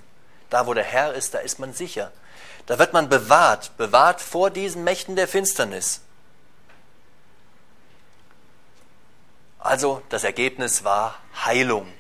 [0.50, 2.12] Da, wo der Herr ist, da ist man sicher.
[2.66, 6.02] Da wird man bewahrt, bewahrt vor diesen Mächten der Finsternis.
[9.60, 11.14] Also das Ergebnis war
[11.46, 11.94] Heilung.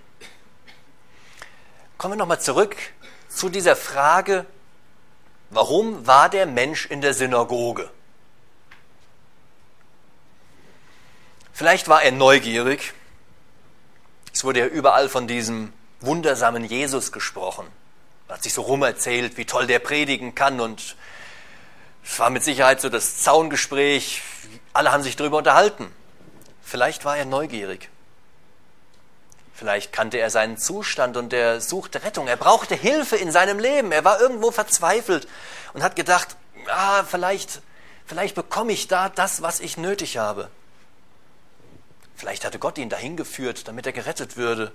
[1.99, 2.75] Kommen wir nochmal zurück
[3.28, 4.47] zu dieser Frage,
[5.52, 7.91] warum war der Mensch in der Synagoge?
[11.54, 12.95] Vielleicht war er neugierig.
[14.33, 17.67] Es wurde ja überall von diesem wundersamen Jesus gesprochen
[18.29, 20.95] hat sich so rumerzählt, wie toll der predigen kann und
[22.03, 24.21] es war mit Sicherheit so das Zaungespräch,
[24.71, 25.91] alle haben sich darüber unterhalten.
[26.61, 27.89] Vielleicht war er neugierig.
[29.53, 32.27] Vielleicht kannte er seinen Zustand und er suchte Rettung.
[32.27, 33.91] Er brauchte Hilfe in seinem Leben.
[33.91, 35.27] Er war irgendwo verzweifelt
[35.73, 36.37] und hat gedacht,
[36.67, 37.61] ah, vielleicht,
[38.05, 40.49] vielleicht bekomme ich da das, was ich nötig habe.
[42.19, 44.73] Vielleicht hatte Gott ihn dahin geführt, damit er gerettet würde.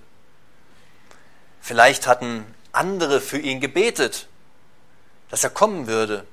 [1.61, 4.29] Vielleicht hatten andere für ihn gebetet,
[5.29, 6.27] dass er kommen würde.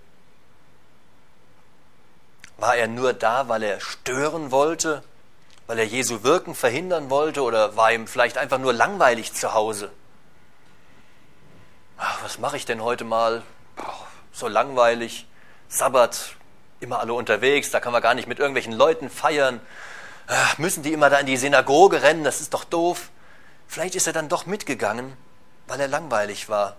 [2.55, 5.03] War er nur da, weil er stören wollte,
[5.67, 9.91] weil er Jesu Wirken verhindern wollte oder war ihm vielleicht einfach nur langweilig zu Hause?
[11.97, 13.43] Ach, was mache ich denn heute mal?
[14.31, 15.27] so langweilig.
[15.67, 16.35] Sabbat,
[16.79, 19.59] immer alle unterwegs, da kann man gar nicht mit irgendwelchen Leuten feiern.
[20.33, 23.09] Ach, müssen die immer da in die Synagoge rennen, das ist doch doof.
[23.67, 25.17] Vielleicht ist er dann doch mitgegangen,
[25.67, 26.77] weil er langweilig war.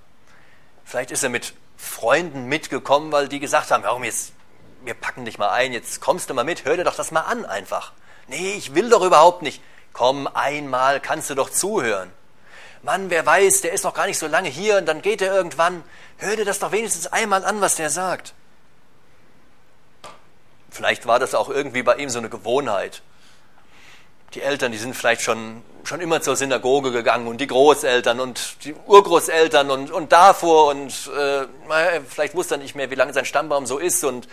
[0.87, 4.33] Vielleicht ist er mit Freunden mitgekommen, weil die gesagt haben, warum jetzt
[4.85, 7.21] wir packen dich mal ein, jetzt kommst du mal mit, hör dir doch das mal
[7.21, 7.93] an einfach.
[8.27, 9.63] Nee, ich will doch überhaupt nicht.
[9.93, 12.11] Komm, einmal kannst du doch zuhören.
[12.83, 15.35] Mann, wer weiß, der ist noch gar nicht so lange hier und dann geht er
[15.35, 15.85] irgendwann.
[16.17, 18.33] Hör dir das doch wenigstens einmal an, was der sagt.
[20.71, 23.03] Vielleicht war das auch irgendwie bei ihm so eine Gewohnheit.
[24.35, 28.65] Die Eltern, die sind vielleicht schon, schon immer zur Synagoge gegangen und die Großeltern und
[28.65, 33.25] die Urgroßeltern und, und davor und äh, vielleicht wusste er nicht mehr, wie lange sein
[33.25, 34.29] Stammbaum so ist und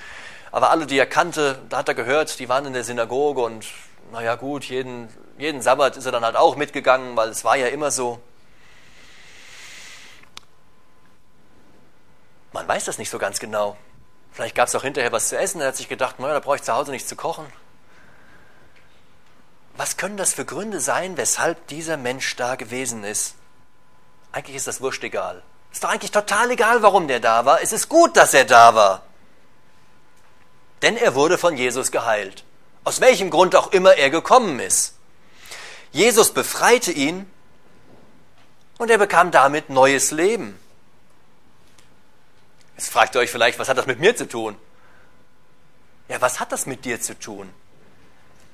[0.52, 3.66] aber alle, die er kannte, da hat er gehört, die waren in der Synagoge und
[4.12, 7.68] naja gut, jeden, jeden Sabbat ist er dann halt auch mitgegangen, weil es war ja
[7.68, 8.20] immer so.
[12.52, 13.78] Man weiß das nicht so ganz genau.
[14.32, 16.56] Vielleicht gab es auch hinterher was zu essen, er hat sich gedacht, naja, da brauche
[16.56, 17.46] ich zu Hause nichts zu kochen.
[19.80, 23.36] Was können das für Gründe sein, weshalb dieser Mensch da gewesen ist?
[24.34, 25.42] Eigentlich ist das wurscht egal.
[25.72, 27.62] Ist doch eigentlich total egal, warum der da war.
[27.62, 29.04] Es ist gut, dass er da war.
[30.82, 32.44] Denn er wurde von Jesus geheilt.
[32.84, 34.96] Aus welchem Grund auch immer er gekommen ist.
[35.94, 37.26] Jesus befreite ihn
[38.80, 40.60] und er bekam damit neues Leben.
[42.76, 44.58] Jetzt fragt ihr euch vielleicht, was hat das mit mir zu tun?
[46.10, 47.50] Ja, was hat das mit dir zu tun?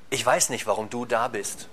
[0.09, 1.67] Ich weiß nicht, warum du da bist.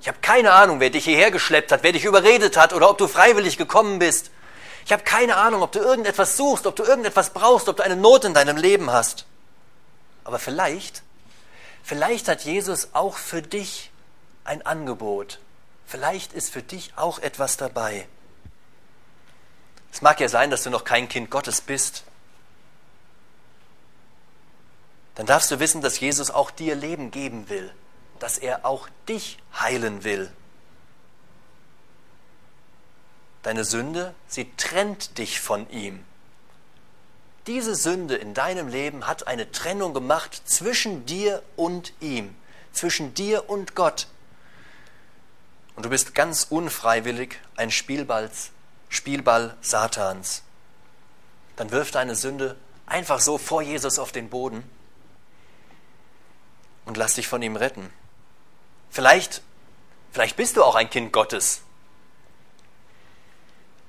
[0.00, 2.98] Ich habe keine Ahnung, wer dich hierher geschleppt hat, wer dich überredet hat oder ob
[2.98, 4.30] du freiwillig gekommen bist.
[4.84, 7.96] Ich habe keine Ahnung, ob du irgendetwas suchst, ob du irgendetwas brauchst, ob du eine
[7.96, 9.24] Not in deinem Leben hast.
[10.24, 11.02] Aber vielleicht,
[11.82, 13.90] vielleicht hat Jesus auch für dich
[14.44, 15.38] ein Angebot.
[15.86, 18.06] Vielleicht ist für dich auch etwas dabei.
[19.92, 22.04] Es mag ja sein, dass du noch kein Kind Gottes bist.
[25.14, 27.72] Dann darfst du wissen, dass Jesus auch dir Leben geben will,
[28.18, 30.30] dass er auch dich heilen will.
[33.42, 36.04] Deine Sünde, sie trennt dich von ihm.
[37.46, 42.34] Diese Sünde in deinem Leben hat eine Trennung gemacht zwischen dir und ihm,
[42.72, 44.08] zwischen dir und Gott.
[45.76, 48.30] Und du bist ganz unfreiwillig ein Spielball,
[48.88, 50.42] Spielball Satans.
[51.56, 54.64] Dann wirf deine Sünde einfach so vor Jesus auf den Boden
[56.84, 57.90] und lass dich von ihm retten.
[58.90, 59.42] Vielleicht,
[60.12, 61.62] vielleicht bist du auch ein Kind Gottes.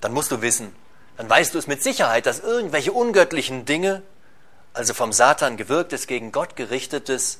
[0.01, 0.75] Dann musst du wissen,
[1.17, 4.03] dann weißt du es mit Sicherheit, dass irgendwelche ungöttlichen Dinge,
[4.73, 7.39] also vom Satan gewirktes, gegen Gott gerichtetes,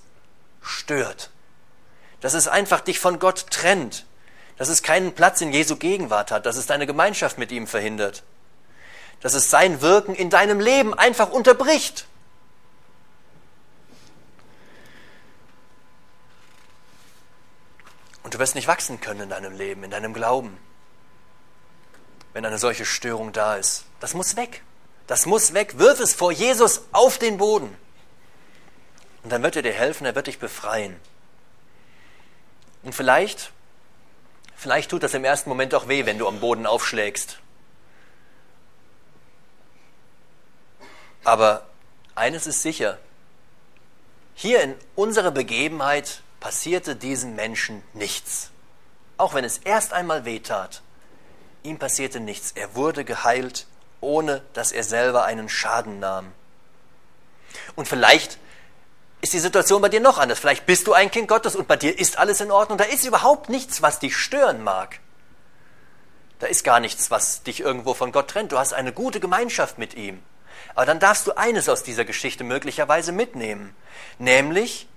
[0.61, 1.29] stört.
[2.21, 4.05] Dass es einfach dich von Gott trennt.
[4.57, 6.45] Dass es keinen Platz in Jesu Gegenwart hat.
[6.45, 8.23] Dass es deine Gemeinschaft mit ihm verhindert.
[9.21, 12.07] Dass es sein Wirken in deinem Leben einfach unterbricht.
[18.35, 20.57] Du wirst nicht wachsen können in deinem Leben, in deinem Glauben
[22.35, 23.85] wenn eine solche Störung da ist.
[24.01, 24.61] Das muss weg.
[25.07, 25.79] Das muss weg.
[25.79, 27.73] Wirf es vor Jesus auf den Boden.
[29.23, 30.99] Und dann wird er dir helfen, er wird dich befreien.
[32.83, 33.53] Und vielleicht,
[34.53, 37.39] vielleicht tut das im ersten Moment auch weh, wenn du am Boden aufschlägst.
[41.23, 41.65] Aber
[42.15, 42.99] eines ist sicher.
[44.33, 48.51] Hier in unserer Begebenheit passierte diesem Menschen nichts.
[49.17, 50.83] Auch wenn es erst einmal weh tat.
[51.63, 52.51] Ihm passierte nichts.
[52.51, 53.65] Er wurde geheilt,
[53.99, 56.31] ohne dass er selber einen Schaden nahm.
[57.75, 58.37] Und vielleicht
[59.21, 60.37] ist die Situation bei dir noch anders.
[60.37, 62.77] Vielleicht bist du ein Kind Gottes und bei dir ist alles in Ordnung.
[62.77, 64.99] Da ist überhaupt nichts, was dich stören mag.
[66.37, 68.51] Da ist gar nichts, was dich irgendwo von Gott trennt.
[68.51, 70.21] Du hast eine gute Gemeinschaft mit ihm.
[70.75, 73.75] Aber dann darfst du eines aus dieser Geschichte möglicherweise mitnehmen.
[74.19, 74.87] Nämlich,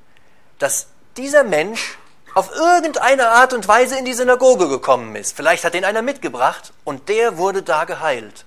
[0.59, 0.89] dass
[1.19, 1.99] dieser Mensch
[2.35, 5.37] auf irgendeine Art und Weise in die Synagoge gekommen ist.
[5.37, 8.45] Vielleicht hat ihn einer mitgebracht und der wurde da geheilt.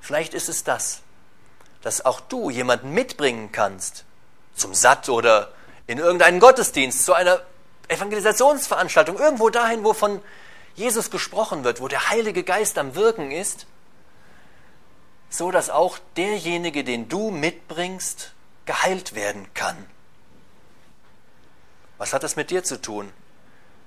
[0.00, 1.00] Vielleicht ist es das,
[1.82, 4.04] dass auch du jemanden mitbringen kannst
[4.54, 5.52] zum Satt oder
[5.86, 7.40] in irgendeinen Gottesdienst, zu einer
[7.88, 10.20] Evangelisationsveranstaltung, irgendwo dahin, wo von
[10.74, 13.66] Jesus gesprochen wird, wo der Heilige Geist am Wirken ist,
[15.30, 18.32] so dass auch derjenige, den du mitbringst,
[18.66, 19.86] geheilt werden kann.
[21.98, 23.12] Was hat das mit dir zu tun?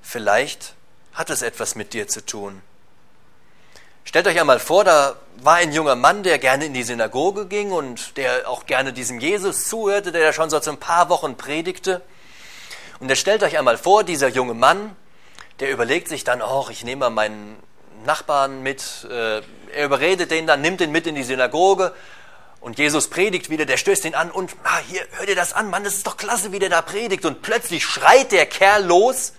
[0.01, 0.75] Vielleicht
[1.13, 2.61] hat es etwas mit dir zu tun.
[4.03, 7.71] Stellt euch einmal vor, da war ein junger Mann, der gerne in die Synagoge ging
[7.71, 11.37] und der auch gerne diesem Jesus zuhörte, der ja schon seit so ein paar Wochen
[11.37, 12.01] predigte.
[12.99, 14.95] Und er stellt euch einmal vor, dieser junge Mann,
[15.59, 17.57] der überlegt sich dann, oh, ich nehme mal meinen
[18.05, 19.41] Nachbarn mit, äh,
[19.73, 21.93] er überredet den dann, nimmt ihn mit in die Synagoge
[22.61, 25.71] und Jesus predigt wieder, der stößt ihn an und, ah, hier, hör dir das an,
[25.71, 27.25] Mann, das ist doch klasse, wie der da predigt.
[27.25, 29.33] Und plötzlich schreit der Kerl los.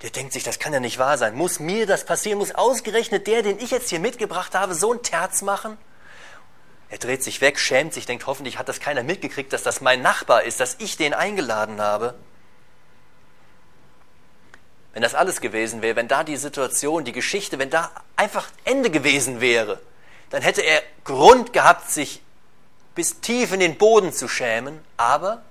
[0.00, 1.34] Der denkt sich, das kann ja nicht wahr sein.
[1.34, 2.38] Muss mir das passieren?
[2.38, 5.76] Muss ausgerechnet der, den ich jetzt hier mitgebracht habe, so ein Terz machen?
[6.88, 10.00] Er dreht sich weg, schämt sich, denkt, hoffentlich hat das keiner mitgekriegt, dass das mein
[10.00, 12.14] Nachbar ist, dass ich den eingeladen habe.
[14.94, 18.88] Wenn das alles gewesen wäre, wenn da die Situation, die Geschichte, wenn da einfach Ende
[18.88, 19.80] gewesen wäre,
[20.30, 22.22] dann hätte er Grund gehabt, sich
[22.94, 24.84] bis tief in den Boden zu schämen.
[24.96, 25.42] Aber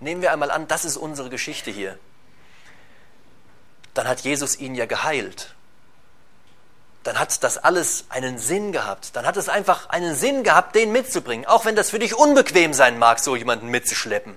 [0.00, 1.98] nehmen wir einmal an, das ist unsere Geschichte hier.
[3.94, 5.54] Dann hat Jesus ihn ja geheilt.
[7.02, 9.16] Dann hat das alles einen Sinn gehabt.
[9.16, 11.46] Dann hat es einfach einen Sinn gehabt, den mitzubringen.
[11.46, 14.36] Auch wenn das für dich unbequem sein mag, so jemanden mitzuschleppen.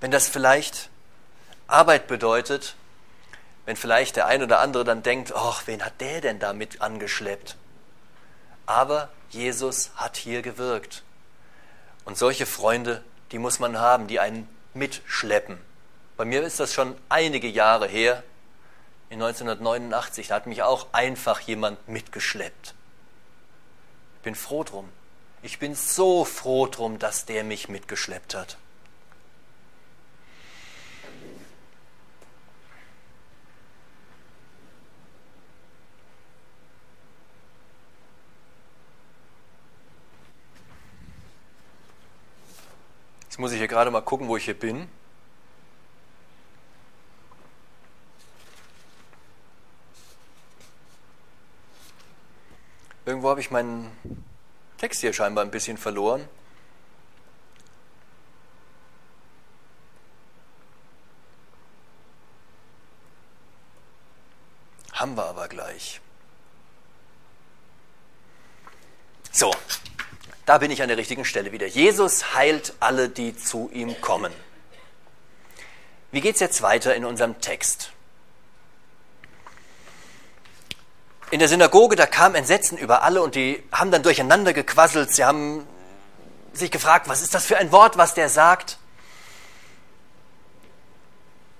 [0.00, 0.88] Wenn das vielleicht
[1.66, 2.74] Arbeit bedeutet,
[3.66, 6.80] wenn vielleicht der ein oder andere dann denkt, ach, wen hat der denn da mit
[6.80, 7.57] angeschleppt?
[8.68, 11.02] Aber Jesus hat hier gewirkt.
[12.04, 13.02] Und solche Freunde,
[13.32, 15.56] die muss man haben, die einen mitschleppen.
[16.18, 18.22] Bei mir ist das schon einige Jahre her.
[19.08, 22.74] In 1989, da hat mich auch einfach jemand mitgeschleppt.
[24.16, 24.90] Ich bin froh drum.
[25.40, 28.58] Ich bin so froh drum, dass der mich mitgeschleppt hat.
[43.38, 44.88] Jetzt muss ich hier gerade mal gucken, wo ich hier bin.
[53.06, 53.96] Irgendwo habe ich meinen
[54.76, 56.28] Text hier scheinbar ein bisschen verloren.
[64.94, 66.00] Haben wir aber gleich.
[69.30, 69.52] So,
[70.48, 71.66] da bin ich an der richtigen Stelle wieder.
[71.66, 74.32] Jesus heilt alle, die zu ihm kommen.
[76.10, 77.92] Wie geht es jetzt weiter in unserem Text?
[81.30, 85.14] In der Synagoge, da kam Entsetzen über alle und die haben dann durcheinander gequasselt.
[85.14, 85.66] Sie haben
[86.54, 88.78] sich gefragt, was ist das für ein Wort, was der sagt?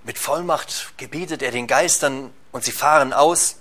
[0.03, 3.57] Mit Vollmacht gebietet er den Geistern und sie fahren aus.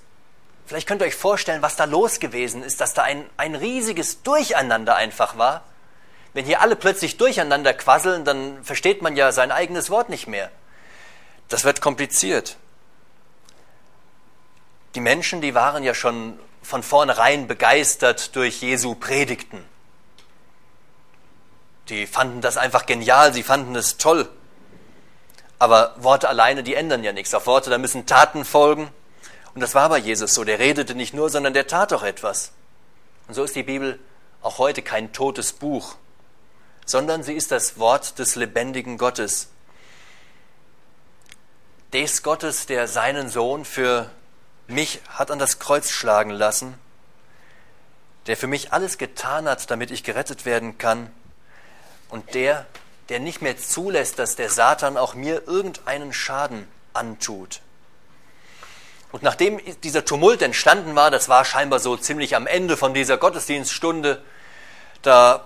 [0.67, 4.21] Vielleicht könnt ihr euch vorstellen, was da los gewesen ist, dass da ein, ein riesiges
[4.23, 5.63] Durcheinander einfach war.
[6.33, 10.51] Wenn hier alle plötzlich durcheinander quasseln, dann versteht man ja sein eigenes Wort nicht mehr.
[11.47, 12.57] Das wird kompliziert.
[14.93, 19.63] Die Menschen, die waren ja schon von vornherein begeistert durch Jesu Predigten.
[21.87, 24.27] Die fanden das einfach genial, sie fanden es toll.
[25.59, 27.33] Aber Worte alleine, die ändern ja nichts.
[27.33, 28.91] Auf Worte, da müssen Taten folgen.
[29.57, 30.43] Und das war bei Jesus so.
[30.43, 32.51] Der redete nicht nur, sondern der tat auch etwas.
[33.27, 33.97] Und so ist die Bibel
[34.43, 35.95] auch heute kein totes Buch,
[36.85, 39.47] sondern sie ist das Wort des lebendigen Gottes.
[41.91, 44.11] Des Gottes, der seinen Sohn für
[44.67, 46.75] mich hat an das Kreuz schlagen lassen,
[48.27, 51.09] der für mich alles getan hat, damit ich gerettet werden kann,
[52.09, 52.67] und der,
[53.09, 57.61] der nicht mehr zulässt, dass der Satan auch mir irgendeinen Schaden antut.
[59.11, 63.17] Und nachdem dieser Tumult entstanden war, das war scheinbar so ziemlich am Ende von dieser
[63.17, 64.21] Gottesdienststunde,
[65.01, 65.45] da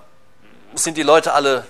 [0.73, 1.65] sind die Leute alle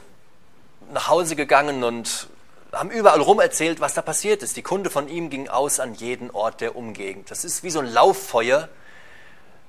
[0.93, 2.27] nach Hause gegangen und
[2.71, 4.55] haben überall rum erzählt, was da passiert ist.
[4.55, 7.29] Die Kunde von ihm ging aus an jeden Ort der Umgegend.
[7.29, 8.69] Das ist wie so ein Lauffeuer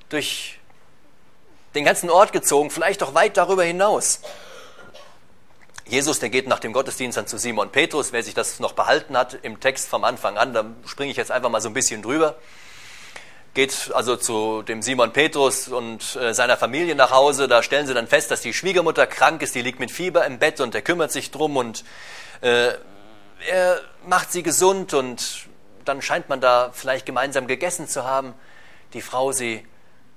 [0.09, 0.61] durch
[1.75, 4.21] den ganzen Ort gezogen, vielleicht auch weit darüber hinaus.
[5.93, 8.15] Jesus, der geht nach dem Gottesdienst dann zu Simon Petrus.
[8.15, 11.31] Wer sich das noch behalten hat im Text vom Anfang an, da springe ich jetzt
[11.31, 12.37] einfach mal so ein bisschen drüber.
[13.53, 17.47] Geht also zu dem Simon Petrus und äh, seiner Familie nach Hause.
[17.47, 19.55] Da stellen sie dann fest, dass die Schwiegermutter krank ist.
[19.55, 21.85] Die liegt mit Fieber im Bett und er kümmert sich drum und
[22.41, 22.71] äh,
[23.51, 25.47] er macht sie gesund und
[25.85, 28.33] dann scheint man da vielleicht gemeinsam gegessen zu haben.
[28.95, 29.67] Die Frau, sie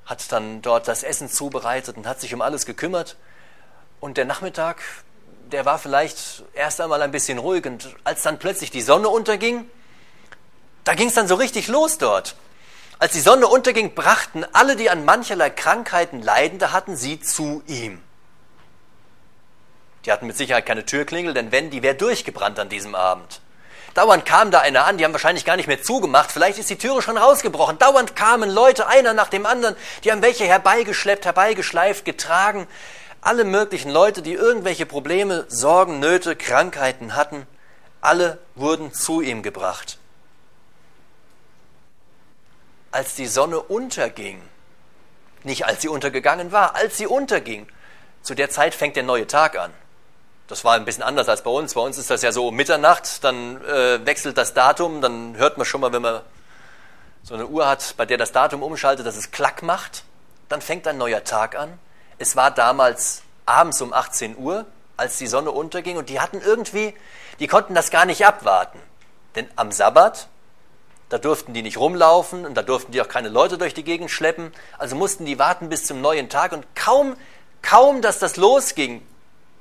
[0.05, 3.17] hat dann dort das Essen zubereitet und hat sich um alles gekümmert.
[3.99, 4.81] Und der Nachmittag,
[5.55, 9.69] der war vielleicht erst einmal ein bisschen ruhig und als dann plötzlich die Sonne unterging,
[10.83, 12.35] da ging es dann so richtig los dort.
[12.99, 17.63] Als die Sonne unterging, brachten alle, die an mancherlei Krankheiten leiden, da hatten sie zu
[17.67, 18.01] ihm.
[20.03, 23.39] Die hatten mit Sicherheit keine Türklingel, denn wenn, die wäre durchgebrannt an diesem Abend.
[23.93, 26.33] Dauernd kam da einer an, die haben wahrscheinlich gar nicht mehr zugemacht.
[26.33, 27.77] Vielleicht ist die Türe schon rausgebrochen.
[27.77, 29.77] Dauernd kamen Leute, einer nach dem anderen.
[30.03, 32.67] Die haben welche herbeigeschleppt, herbeigeschleift, getragen.
[33.25, 37.47] Alle möglichen Leute, die irgendwelche Probleme, Sorgen, Nöte, Krankheiten hatten,
[37.99, 39.97] alle wurden zu ihm gebracht.
[42.91, 44.43] Als die Sonne unterging,
[45.43, 47.65] nicht als sie untergegangen war, als sie unterging,
[48.21, 49.73] zu der Zeit fängt der neue Tag an.
[50.45, 51.73] Das war ein bisschen anders als bei uns.
[51.73, 55.65] Bei uns ist das ja so Mitternacht, dann äh, wechselt das Datum, dann hört man
[55.65, 56.21] schon mal, wenn man
[57.23, 60.03] so eine Uhr hat, bei der das Datum umschaltet, dass es Klack macht.
[60.47, 61.79] Dann fängt ein neuer Tag an.
[62.17, 64.65] Es war damals abends um 18 Uhr,
[64.97, 66.93] als die Sonne unterging und die hatten irgendwie,
[67.39, 68.79] die konnten das gar nicht abwarten.
[69.35, 70.27] Denn am Sabbat,
[71.09, 74.09] da durften die nicht rumlaufen und da durften die auch keine Leute durch die Gegend
[74.09, 74.53] schleppen.
[74.77, 77.15] Also mussten die warten bis zum neuen Tag und kaum,
[77.61, 79.05] kaum, dass das losging,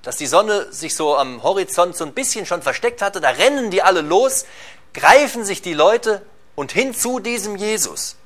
[0.02, 3.70] dass die Sonne sich so am Horizont so ein bisschen schon versteckt hatte, da rennen
[3.70, 4.46] die alle los,
[4.92, 6.24] greifen sich die Leute
[6.55, 8.16] und hin zu diesem Jesus.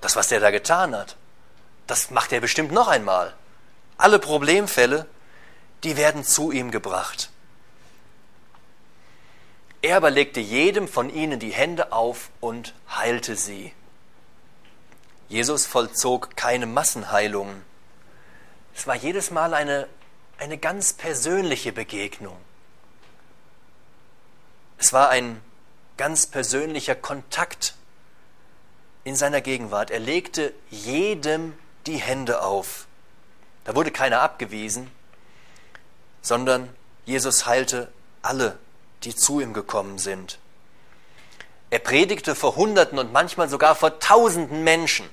[0.00, 1.16] Das, was der da getan hat,
[1.86, 3.34] das macht er bestimmt noch einmal.
[3.96, 5.06] Alle Problemfälle,
[5.82, 7.30] die werden zu ihm gebracht.
[9.82, 13.72] Er aber legte jedem von ihnen die Hände auf und heilte sie.
[15.28, 17.62] Jesus vollzog keine Massenheilungen.
[18.74, 19.88] Es war jedes Mal eine
[20.38, 22.36] eine ganz persönliche Begegnung.
[24.78, 25.40] Es war ein
[25.96, 27.74] ganz persönlicher Kontakt
[29.04, 29.90] in seiner Gegenwart.
[29.90, 31.54] Er legte jedem
[31.86, 32.86] die Hände auf.
[33.64, 34.90] Da wurde keiner abgewiesen,
[36.22, 36.68] sondern
[37.04, 37.88] Jesus heilte
[38.22, 38.58] alle,
[39.02, 40.38] die zu ihm gekommen sind.
[41.70, 45.08] Er predigte vor Hunderten und manchmal sogar vor Tausenden Menschen.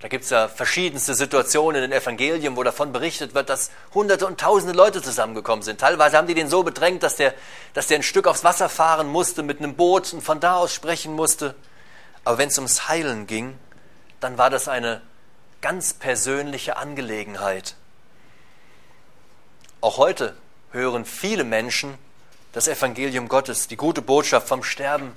[0.00, 4.26] Da gibt es ja verschiedenste Situationen in den Evangelien, wo davon berichtet wird, dass hunderte
[4.26, 5.80] und tausende Leute zusammengekommen sind.
[5.80, 7.34] Teilweise haben die den so bedrängt, dass der,
[7.74, 10.72] dass der ein Stück aufs Wasser fahren musste mit einem Boot und von da aus
[10.72, 11.56] sprechen musste.
[12.24, 13.58] Aber wenn es ums Heilen ging,
[14.20, 15.02] dann war das eine
[15.60, 17.74] ganz persönliche Angelegenheit.
[19.80, 20.36] Auch heute
[20.72, 21.94] hören viele Menschen
[22.52, 25.12] das Evangelium Gottes, die gute Botschaft vom Sterben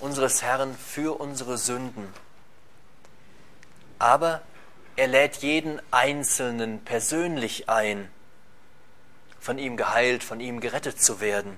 [0.00, 2.12] unseres Herrn für unsere Sünden
[4.04, 4.42] aber
[4.96, 8.10] er lädt jeden Einzelnen persönlich ein,
[9.40, 11.56] von ihm geheilt, von ihm gerettet zu werden.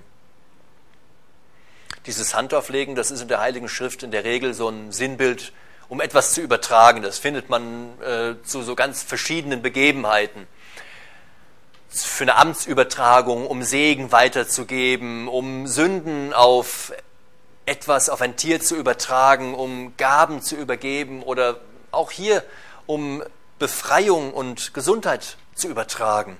[2.05, 5.51] Dieses Handauflegen, das ist in der Heiligen Schrift in der Regel so ein Sinnbild,
[5.89, 7.01] um etwas zu übertragen.
[7.01, 10.47] Das findet man äh, zu so ganz verschiedenen Begebenheiten.
[11.89, 16.93] Für eine Amtsübertragung, um Segen weiterzugeben, um Sünden auf
[17.65, 21.59] etwas, auf ein Tier zu übertragen, um Gaben zu übergeben oder
[21.91, 22.43] auch hier
[22.85, 23.23] um
[23.59, 26.37] Befreiung und Gesundheit zu übertragen.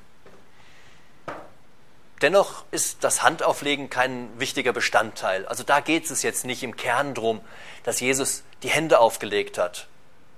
[2.22, 5.46] Dennoch ist das Handauflegen kein wichtiger Bestandteil.
[5.46, 7.42] Also da geht es jetzt nicht im Kern drum,
[7.84, 9.88] dass Jesus die Hände aufgelegt hat.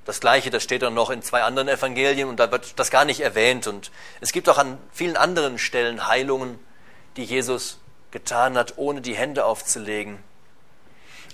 [0.04, 3.06] Das Gleiche, das steht dann noch in zwei anderen Evangelien und da wird das gar
[3.06, 3.68] nicht erwähnt.
[3.68, 6.60] Und es gibt auch an vielen anderen Stellen Heilungen,
[7.16, 7.80] die Jesus
[8.12, 10.18] getan hat, ohne die Hände aufzulegen.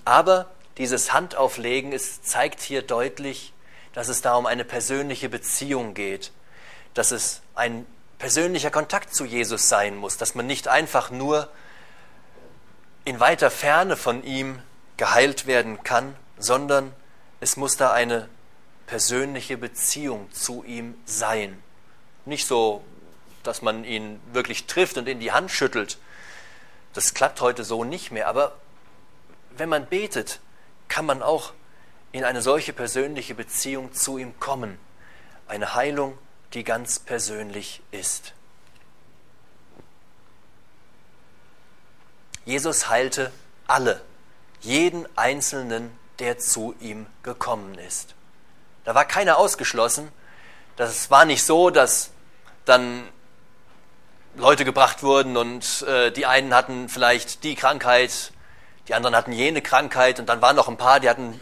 [0.04, 3.54] Aber dieses Handauflegen ist, zeigt hier deutlich,
[3.93, 6.32] dass es da um eine persönliche Beziehung geht,
[6.93, 7.86] dass es ein
[8.18, 11.49] persönlicher Kontakt zu Jesus sein muss, dass man nicht einfach nur
[13.03, 14.61] in weiter Ferne von ihm
[14.97, 16.93] geheilt werden kann, sondern
[17.39, 18.30] es muss da eine
[18.88, 21.61] persönliche Beziehung zu ihm sein.
[22.26, 22.84] Nicht so,
[23.43, 25.97] dass man ihn wirklich trifft und in die Hand schüttelt.
[26.93, 28.28] Das klappt heute so nicht mehr.
[28.28, 28.53] Aber
[29.57, 30.39] wenn man betet,
[30.88, 31.53] kann man auch
[32.11, 34.80] in eine solche persönliche Beziehung zu ihm kommen.
[35.47, 36.18] Eine Heilung,
[36.56, 38.34] die ganz persönlich ist.
[42.45, 43.32] Jesus heilte
[43.68, 44.01] alle,
[44.62, 48.16] jeden Einzelnen, der zu ihm gekommen ist.
[48.86, 50.10] Da war keiner ausgeschlossen.
[50.78, 52.12] Das war nicht so, dass
[52.64, 53.08] dann
[54.36, 58.32] Leute gebracht wurden und äh, die einen hatten vielleicht die Krankheit,
[58.88, 61.39] die anderen hatten jene Krankheit und dann waren noch ein paar, die hatten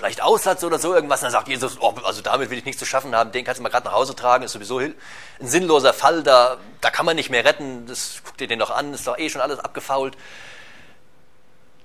[0.00, 2.78] vielleicht Aussatz oder so irgendwas, und dann sagt Jesus, oh, also damit will ich nichts
[2.78, 4.94] zu schaffen haben, den kannst du mal gerade nach Hause tragen, ist sowieso ein
[5.40, 8.94] sinnloser Fall, da, da kann man nicht mehr retten, das guck dir den doch an,
[8.94, 10.16] ist doch eh schon alles abgefault.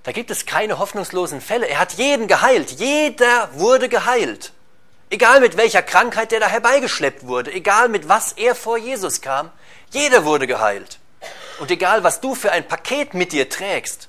[0.03, 1.67] Da gibt es keine hoffnungslosen Fälle.
[1.67, 2.71] Er hat jeden geheilt.
[2.71, 4.53] Jeder wurde geheilt.
[5.09, 9.51] Egal mit welcher Krankheit der da herbeigeschleppt wurde, egal mit was er vor Jesus kam,
[9.89, 10.99] jeder wurde geheilt.
[11.59, 14.07] Und egal was du für ein Paket mit dir trägst,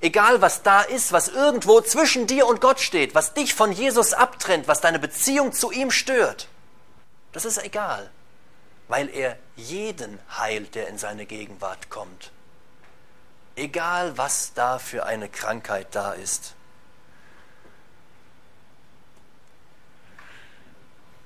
[0.00, 4.12] Egal was da ist, was irgendwo zwischen dir und Gott steht, was dich von Jesus
[4.12, 6.48] abtrennt, was deine Beziehung zu ihm stört,
[7.32, 8.10] das ist egal,
[8.86, 12.30] weil er jeden heilt, der in seine Gegenwart kommt.
[13.58, 16.54] egal was da für eine Krankheit da ist.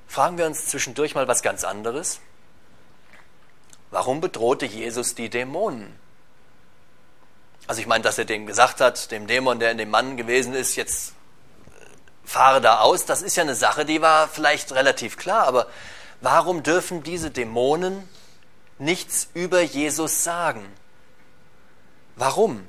[0.09, 2.21] Fragen wir uns zwischendurch mal was ganz anderes.
[3.91, 5.99] Warum bedrohte Jesus die Dämonen?
[7.67, 10.55] Also ich meine, dass er dem gesagt hat, dem Dämon, der in dem Mann gewesen
[10.55, 11.85] ist, jetzt äh,
[12.25, 15.69] fahre da aus, das ist ja eine Sache, die war vielleicht relativ klar, aber
[16.21, 18.09] warum dürfen diese Dämonen
[18.79, 20.67] nichts über Jesus sagen?
[22.17, 22.67] Warum?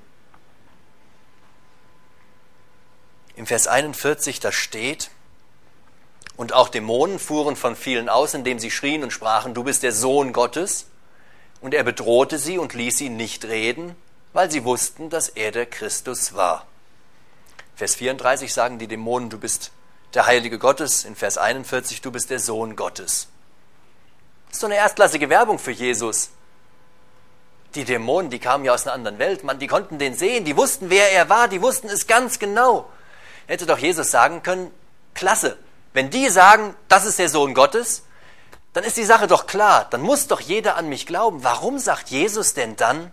[3.36, 5.10] Im Vers 41, da steht,
[6.36, 9.92] und auch Dämonen fuhren von vielen aus, indem sie schrien und sprachen, du bist der
[9.92, 10.88] Sohn Gottes.
[11.62, 13.96] Und er bedrohte sie und ließ sie nicht reden,
[14.34, 16.66] weil sie wussten, dass er der Christus war.
[17.76, 19.72] Vers 34 sagen die Dämonen, du bist
[20.14, 21.06] der Heilige Gottes.
[21.06, 23.28] In Vers 41, du bist der Sohn Gottes.
[24.48, 26.30] Das ist so eine erstklassige Werbung für Jesus.
[27.76, 30.56] Die Dämonen, die kamen ja aus einer anderen Welt, man, die konnten den sehen, die
[30.56, 32.88] wussten, wer er war, die wussten es ganz genau.
[33.48, 34.72] Hätte doch Jesus sagen können,
[35.16, 35.58] klasse,
[35.94, 38.04] wenn die sagen, das ist der Sohn Gottes,
[38.74, 41.44] dann ist die Sache doch klar, dann muss doch jeder an mich glauben.
[41.44, 43.12] Warum sagt Jesus denn dann,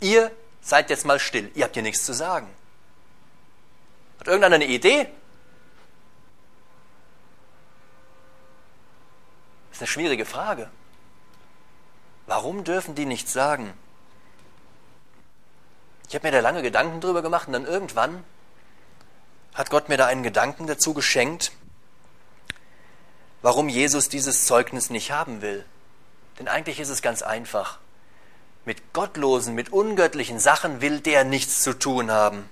[0.00, 0.30] ihr
[0.60, 2.48] seid jetzt mal still, ihr habt hier nichts zu sagen?
[4.18, 5.08] Hat irgendeiner eine Idee?
[9.68, 10.70] Das ist eine schwierige Frage.
[12.26, 13.72] Warum dürfen die nichts sagen?
[16.08, 18.24] Ich habe mir da lange Gedanken drüber gemacht und dann irgendwann
[19.54, 21.52] hat Gott mir da einen Gedanken dazu geschenkt,
[23.42, 25.64] warum Jesus dieses Zeugnis nicht haben will.
[26.38, 27.78] Denn eigentlich ist es ganz einfach.
[28.64, 32.48] Mit gottlosen, mit ungöttlichen Sachen will der nichts zu tun haben.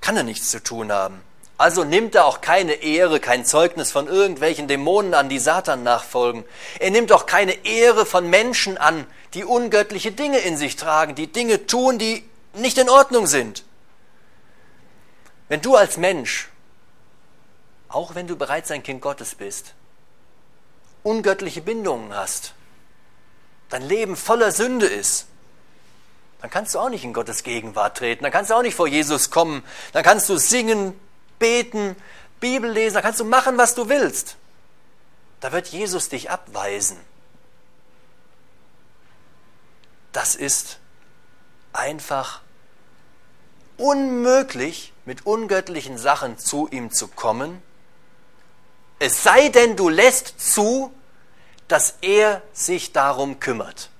[0.00, 1.20] Kann er nichts zu tun haben.
[1.58, 6.44] Also nimmt er auch keine Ehre, kein Zeugnis von irgendwelchen Dämonen an, die Satan nachfolgen.
[6.78, 11.32] Er nimmt auch keine Ehre von Menschen an, die ungöttliche Dinge in sich tragen, die
[11.32, 13.64] Dinge tun, die nicht in Ordnung sind.
[15.48, 16.50] Wenn du als Mensch,
[17.88, 19.74] auch wenn du bereits ein Kind Gottes bist,
[21.02, 22.52] ungöttliche Bindungen hast,
[23.68, 25.26] dein Leben voller Sünde ist,
[26.40, 28.86] dann kannst du auch nicht in Gottes Gegenwart treten, dann kannst du auch nicht vor
[28.86, 30.98] Jesus kommen, dann kannst du singen,
[31.38, 31.96] beten,
[32.40, 34.36] Bibel lesen, da kannst du machen, was du willst.
[35.40, 36.98] Da wird Jesus dich abweisen.
[40.12, 40.78] Das ist
[41.72, 42.40] einfach
[43.76, 47.62] unmöglich, mit ungöttlichen Sachen zu ihm zu kommen,
[48.98, 50.92] es sei denn, du lässt zu,
[51.68, 53.90] dass er sich darum kümmert.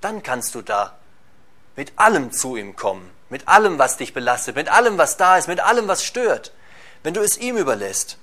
[0.00, 0.98] Dann kannst du da
[1.74, 5.48] mit allem zu ihm kommen mit allem, was dich belastet, mit allem, was da ist,
[5.48, 6.52] mit allem, was stört,
[7.02, 8.18] wenn du es ihm überlässt.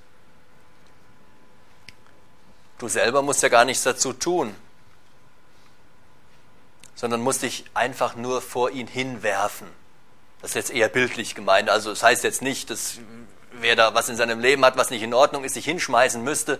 [2.77, 4.55] Du selber musst ja gar nichts dazu tun,
[6.95, 9.67] sondern musst dich einfach nur vor ihn hinwerfen.
[10.41, 11.69] Das ist jetzt eher bildlich gemeint.
[11.69, 12.95] Also es das heißt jetzt nicht, dass
[13.51, 16.59] wer da was in seinem Leben hat, was nicht in Ordnung ist, sich hinschmeißen müsste.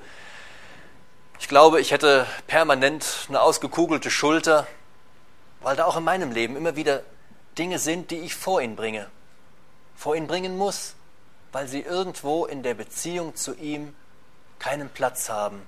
[1.40, 4.68] Ich glaube, ich hätte permanent eine ausgekugelte Schulter,
[5.62, 7.04] weil da auch in meinem Leben immer wieder
[7.58, 9.10] Dinge sind, die ich vor ihn bringe,
[9.96, 10.96] vor ihn bringen muss,
[11.52, 13.94] weil sie irgendwo in der Beziehung zu ihm
[14.60, 15.62] keinen Platz haben.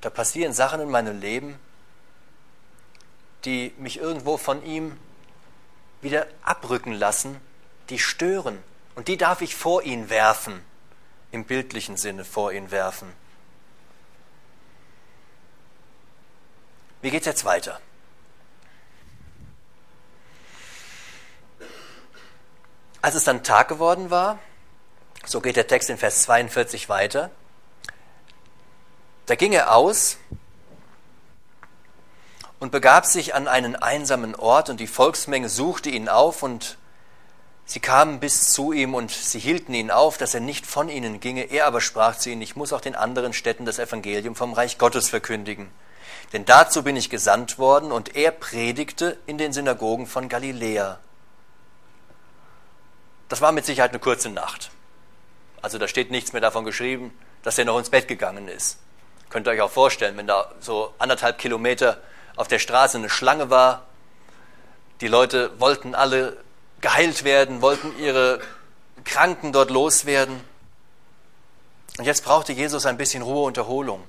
[0.00, 1.58] Da passieren Sachen in meinem Leben,
[3.44, 4.96] die mich irgendwo von ihm
[6.00, 7.40] wieder abrücken lassen,
[7.90, 8.62] die stören.
[8.94, 10.60] Und die darf ich vor ihn werfen,
[11.30, 13.08] im bildlichen Sinne vor ihn werfen.
[17.00, 17.80] Wie geht es jetzt weiter?
[23.00, 24.38] Als es dann Tag geworden war,
[25.24, 27.30] so geht der Text in Vers 42 weiter,
[29.26, 30.16] da ging er aus
[32.58, 36.78] und begab sich an einen einsamen Ort und die Volksmenge suchte ihn auf und
[37.64, 41.20] sie kamen bis zu ihm und sie hielten ihn auf, dass er nicht von ihnen
[41.20, 41.44] ginge.
[41.44, 44.78] Er aber sprach zu ihnen, ich muss auch den anderen Städten das Evangelium vom Reich
[44.78, 45.70] Gottes verkündigen.
[46.32, 50.98] Denn dazu bin ich gesandt worden und er predigte in den Synagogen von Galiläa.
[53.28, 54.70] Das war mit Sicherheit eine kurze Nacht.
[55.60, 58.78] Also da steht nichts mehr davon geschrieben, dass er noch ins Bett gegangen ist.
[59.28, 61.98] Könnt ihr euch auch vorstellen, wenn da so anderthalb Kilometer
[62.36, 63.86] auf der Straße eine Schlange war,
[65.00, 66.36] die Leute wollten alle
[66.80, 68.40] geheilt werden, wollten ihre
[69.04, 70.40] Kranken dort loswerden.
[71.98, 74.04] Und jetzt brauchte Jesus ein bisschen Ruhe und Erholung.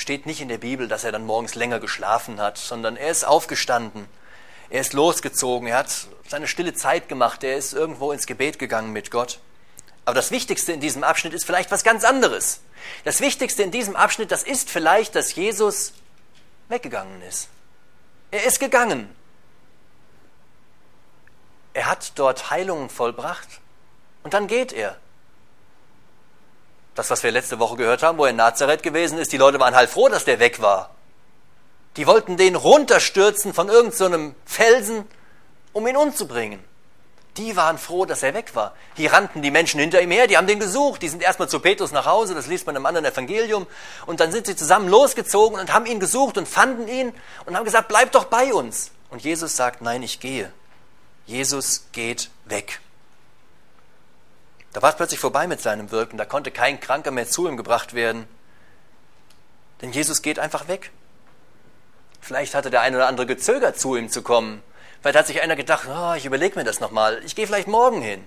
[0.00, 3.24] Steht nicht in der Bibel, dass er dann morgens länger geschlafen hat, sondern er ist
[3.24, 4.08] aufgestanden
[4.70, 8.92] er ist losgezogen, er hat seine stille Zeit gemacht, er ist irgendwo ins Gebet gegangen
[8.92, 9.40] mit Gott.
[10.04, 12.60] Aber das Wichtigste in diesem Abschnitt ist vielleicht was ganz anderes.
[13.04, 15.92] Das Wichtigste in diesem Abschnitt, das ist vielleicht, dass Jesus
[16.68, 17.48] weggegangen ist.
[18.30, 19.10] Er ist gegangen.
[21.74, 23.48] Er hat dort Heilungen vollbracht
[24.22, 24.96] und dann geht er.
[26.94, 29.60] Das, was wir letzte Woche gehört haben, wo er in Nazareth gewesen ist, die Leute
[29.60, 30.90] waren halt froh, dass der weg war.
[31.96, 35.04] Die wollten den runterstürzen von irgendeinem so Felsen,
[35.72, 36.62] um ihn umzubringen.
[37.36, 38.74] Die waren froh, dass er weg war.
[38.96, 41.00] Hier rannten die Menschen hinter ihm her, die haben den gesucht.
[41.02, 43.66] Die sind erstmal zu Petrus nach Hause, das liest man im anderen Evangelium.
[44.06, 47.14] Und dann sind sie zusammen losgezogen und haben ihn gesucht und fanden ihn
[47.46, 48.90] und haben gesagt, bleib doch bei uns.
[49.10, 50.52] Und Jesus sagt, nein, ich gehe.
[51.26, 52.80] Jesus geht weg.
[54.72, 56.16] Da war es plötzlich vorbei mit seinem Wirken.
[56.16, 58.28] Da konnte kein Kranker mehr zu ihm gebracht werden.
[59.82, 60.92] Denn Jesus geht einfach weg.
[62.20, 64.62] Vielleicht hatte der eine oder andere gezögert, zu ihm zu kommen.
[65.00, 68.02] Vielleicht hat sich einer gedacht, oh, ich überlege mir das nochmal, ich gehe vielleicht morgen
[68.02, 68.24] hin.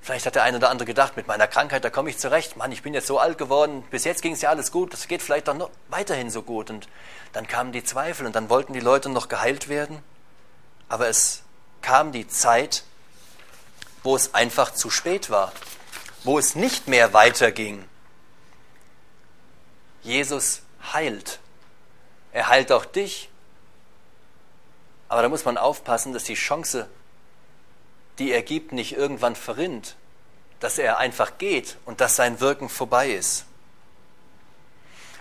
[0.00, 2.56] Vielleicht hat der eine oder andere gedacht, mit meiner Krankheit, da komme ich zurecht.
[2.56, 5.08] Mann, ich bin jetzt so alt geworden, bis jetzt ging es ja alles gut, das
[5.08, 6.70] geht vielleicht doch noch weiterhin so gut.
[6.70, 6.88] Und
[7.32, 9.98] dann kamen die Zweifel und dann wollten die Leute noch geheilt werden.
[10.88, 11.42] Aber es
[11.82, 12.84] kam die Zeit,
[14.02, 15.52] wo es einfach zu spät war,
[16.24, 17.84] wo es nicht mehr weiterging.
[20.02, 21.40] Jesus heilt.
[22.32, 23.30] Er heilt auch dich,
[25.08, 26.88] aber da muss man aufpassen, dass die Chance,
[28.18, 29.96] die er gibt, nicht irgendwann verrinnt,
[30.60, 33.46] dass er einfach geht und dass sein Wirken vorbei ist.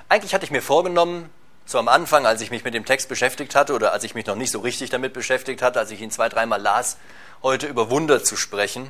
[0.09, 1.29] Eigentlich hatte ich mir vorgenommen,
[1.65, 4.25] so am Anfang, als ich mich mit dem Text beschäftigt hatte oder als ich mich
[4.25, 6.97] noch nicht so richtig damit beschäftigt hatte, als ich ihn zwei, dreimal las,
[7.43, 8.89] heute über Wunder zu sprechen.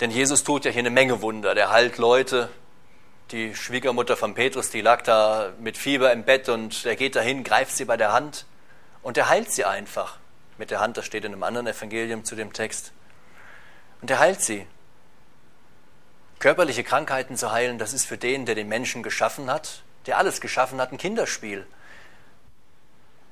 [0.00, 1.54] Denn Jesus tut ja hier eine Menge Wunder.
[1.54, 2.50] Der heilt Leute.
[3.30, 7.42] Die Schwiegermutter von Petrus, die lag da mit Fieber im Bett und er geht dahin,
[7.42, 8.44] greift sie bei der Hand
[9.02, 10.18] und er heilt sie einfach.
[10.58, 12.92] Mit der Hand, das steht in einem anderen Evangelium zu dem Text.
[14.02, 14.66] Und er heilt sie.
[16.38, 20.42] Körperliche Krankheiten zu heilen, das ist für den, der den Menschen geschaffen hat, der alles
[20.42, 21.66] geschaffen hat, ein Kinderspiel.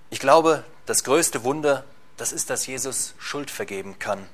[0.09, 1.85] Ich glaube, das größte Wunder,
[2.17, 4.27] das ist, dass Jesus Schuld vergeben kann.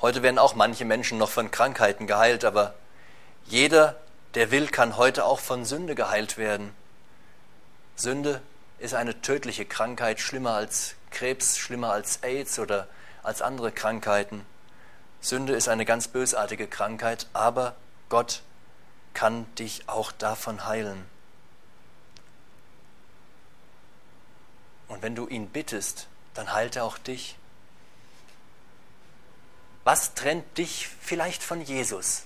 [0.00, 2.74] Heute werden auch manche Menschen noch von Krankheiten geheilt, aber
[3.46, 3.96] jeder,
[4.34, 6.74] der will, kann heute auch von Sünde geheilt werden.
[7.96, 8.42] Sünde
[8.78, 12.88] ist eine tödliche Krankheit, schlimmer als Krebs, schlimmer als AIDS oder
[13.22, 14.44] als andere Krankheiten.
[15.20, 17.74] Sünde ist eine ganz bösartige Krankheit, aber
[18.10, 18.42] Gott
[19.14, 21.06] kann dich auch davon heilen.
[24.88, 27.36] Und wenn du ihn bittest, dann heilt er auch dich.
[29.84, 32.24] Was trennt dich vielleicht von Jesus?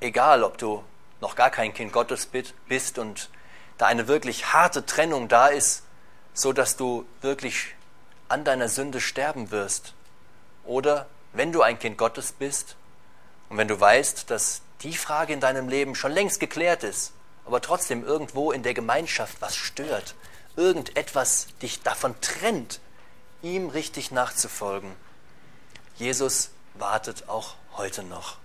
[0.00, 0.84] Egal, ob du
[1.20, 2.28] noch gar kein Kind Gottes
[2.68, 3.30] bist und
[3.78, 5.84] da eine wirklich harte Trennung da ist,
[6.34, 7.74] so dass du wirklich
[8.28, 9.94] an deiner Sünde sterben wirst.
[10.64, 12.76] Oder wenn du ein Kind Gottes bist
[13.48, 17.12] und wenn du weißt, dass die Frage in deinem Leben schon längst geklärt ist,
[17.46, 20.14] aber trotzdem irgendwo in der Gemeinschaft was stört,
[20.56, 22.80] irgendetwas dich davon trennt,
[23.42, 24.92] ihm richtig nachzufolgen.
[25.96, 28.38] Jesus wartet auch heute noch.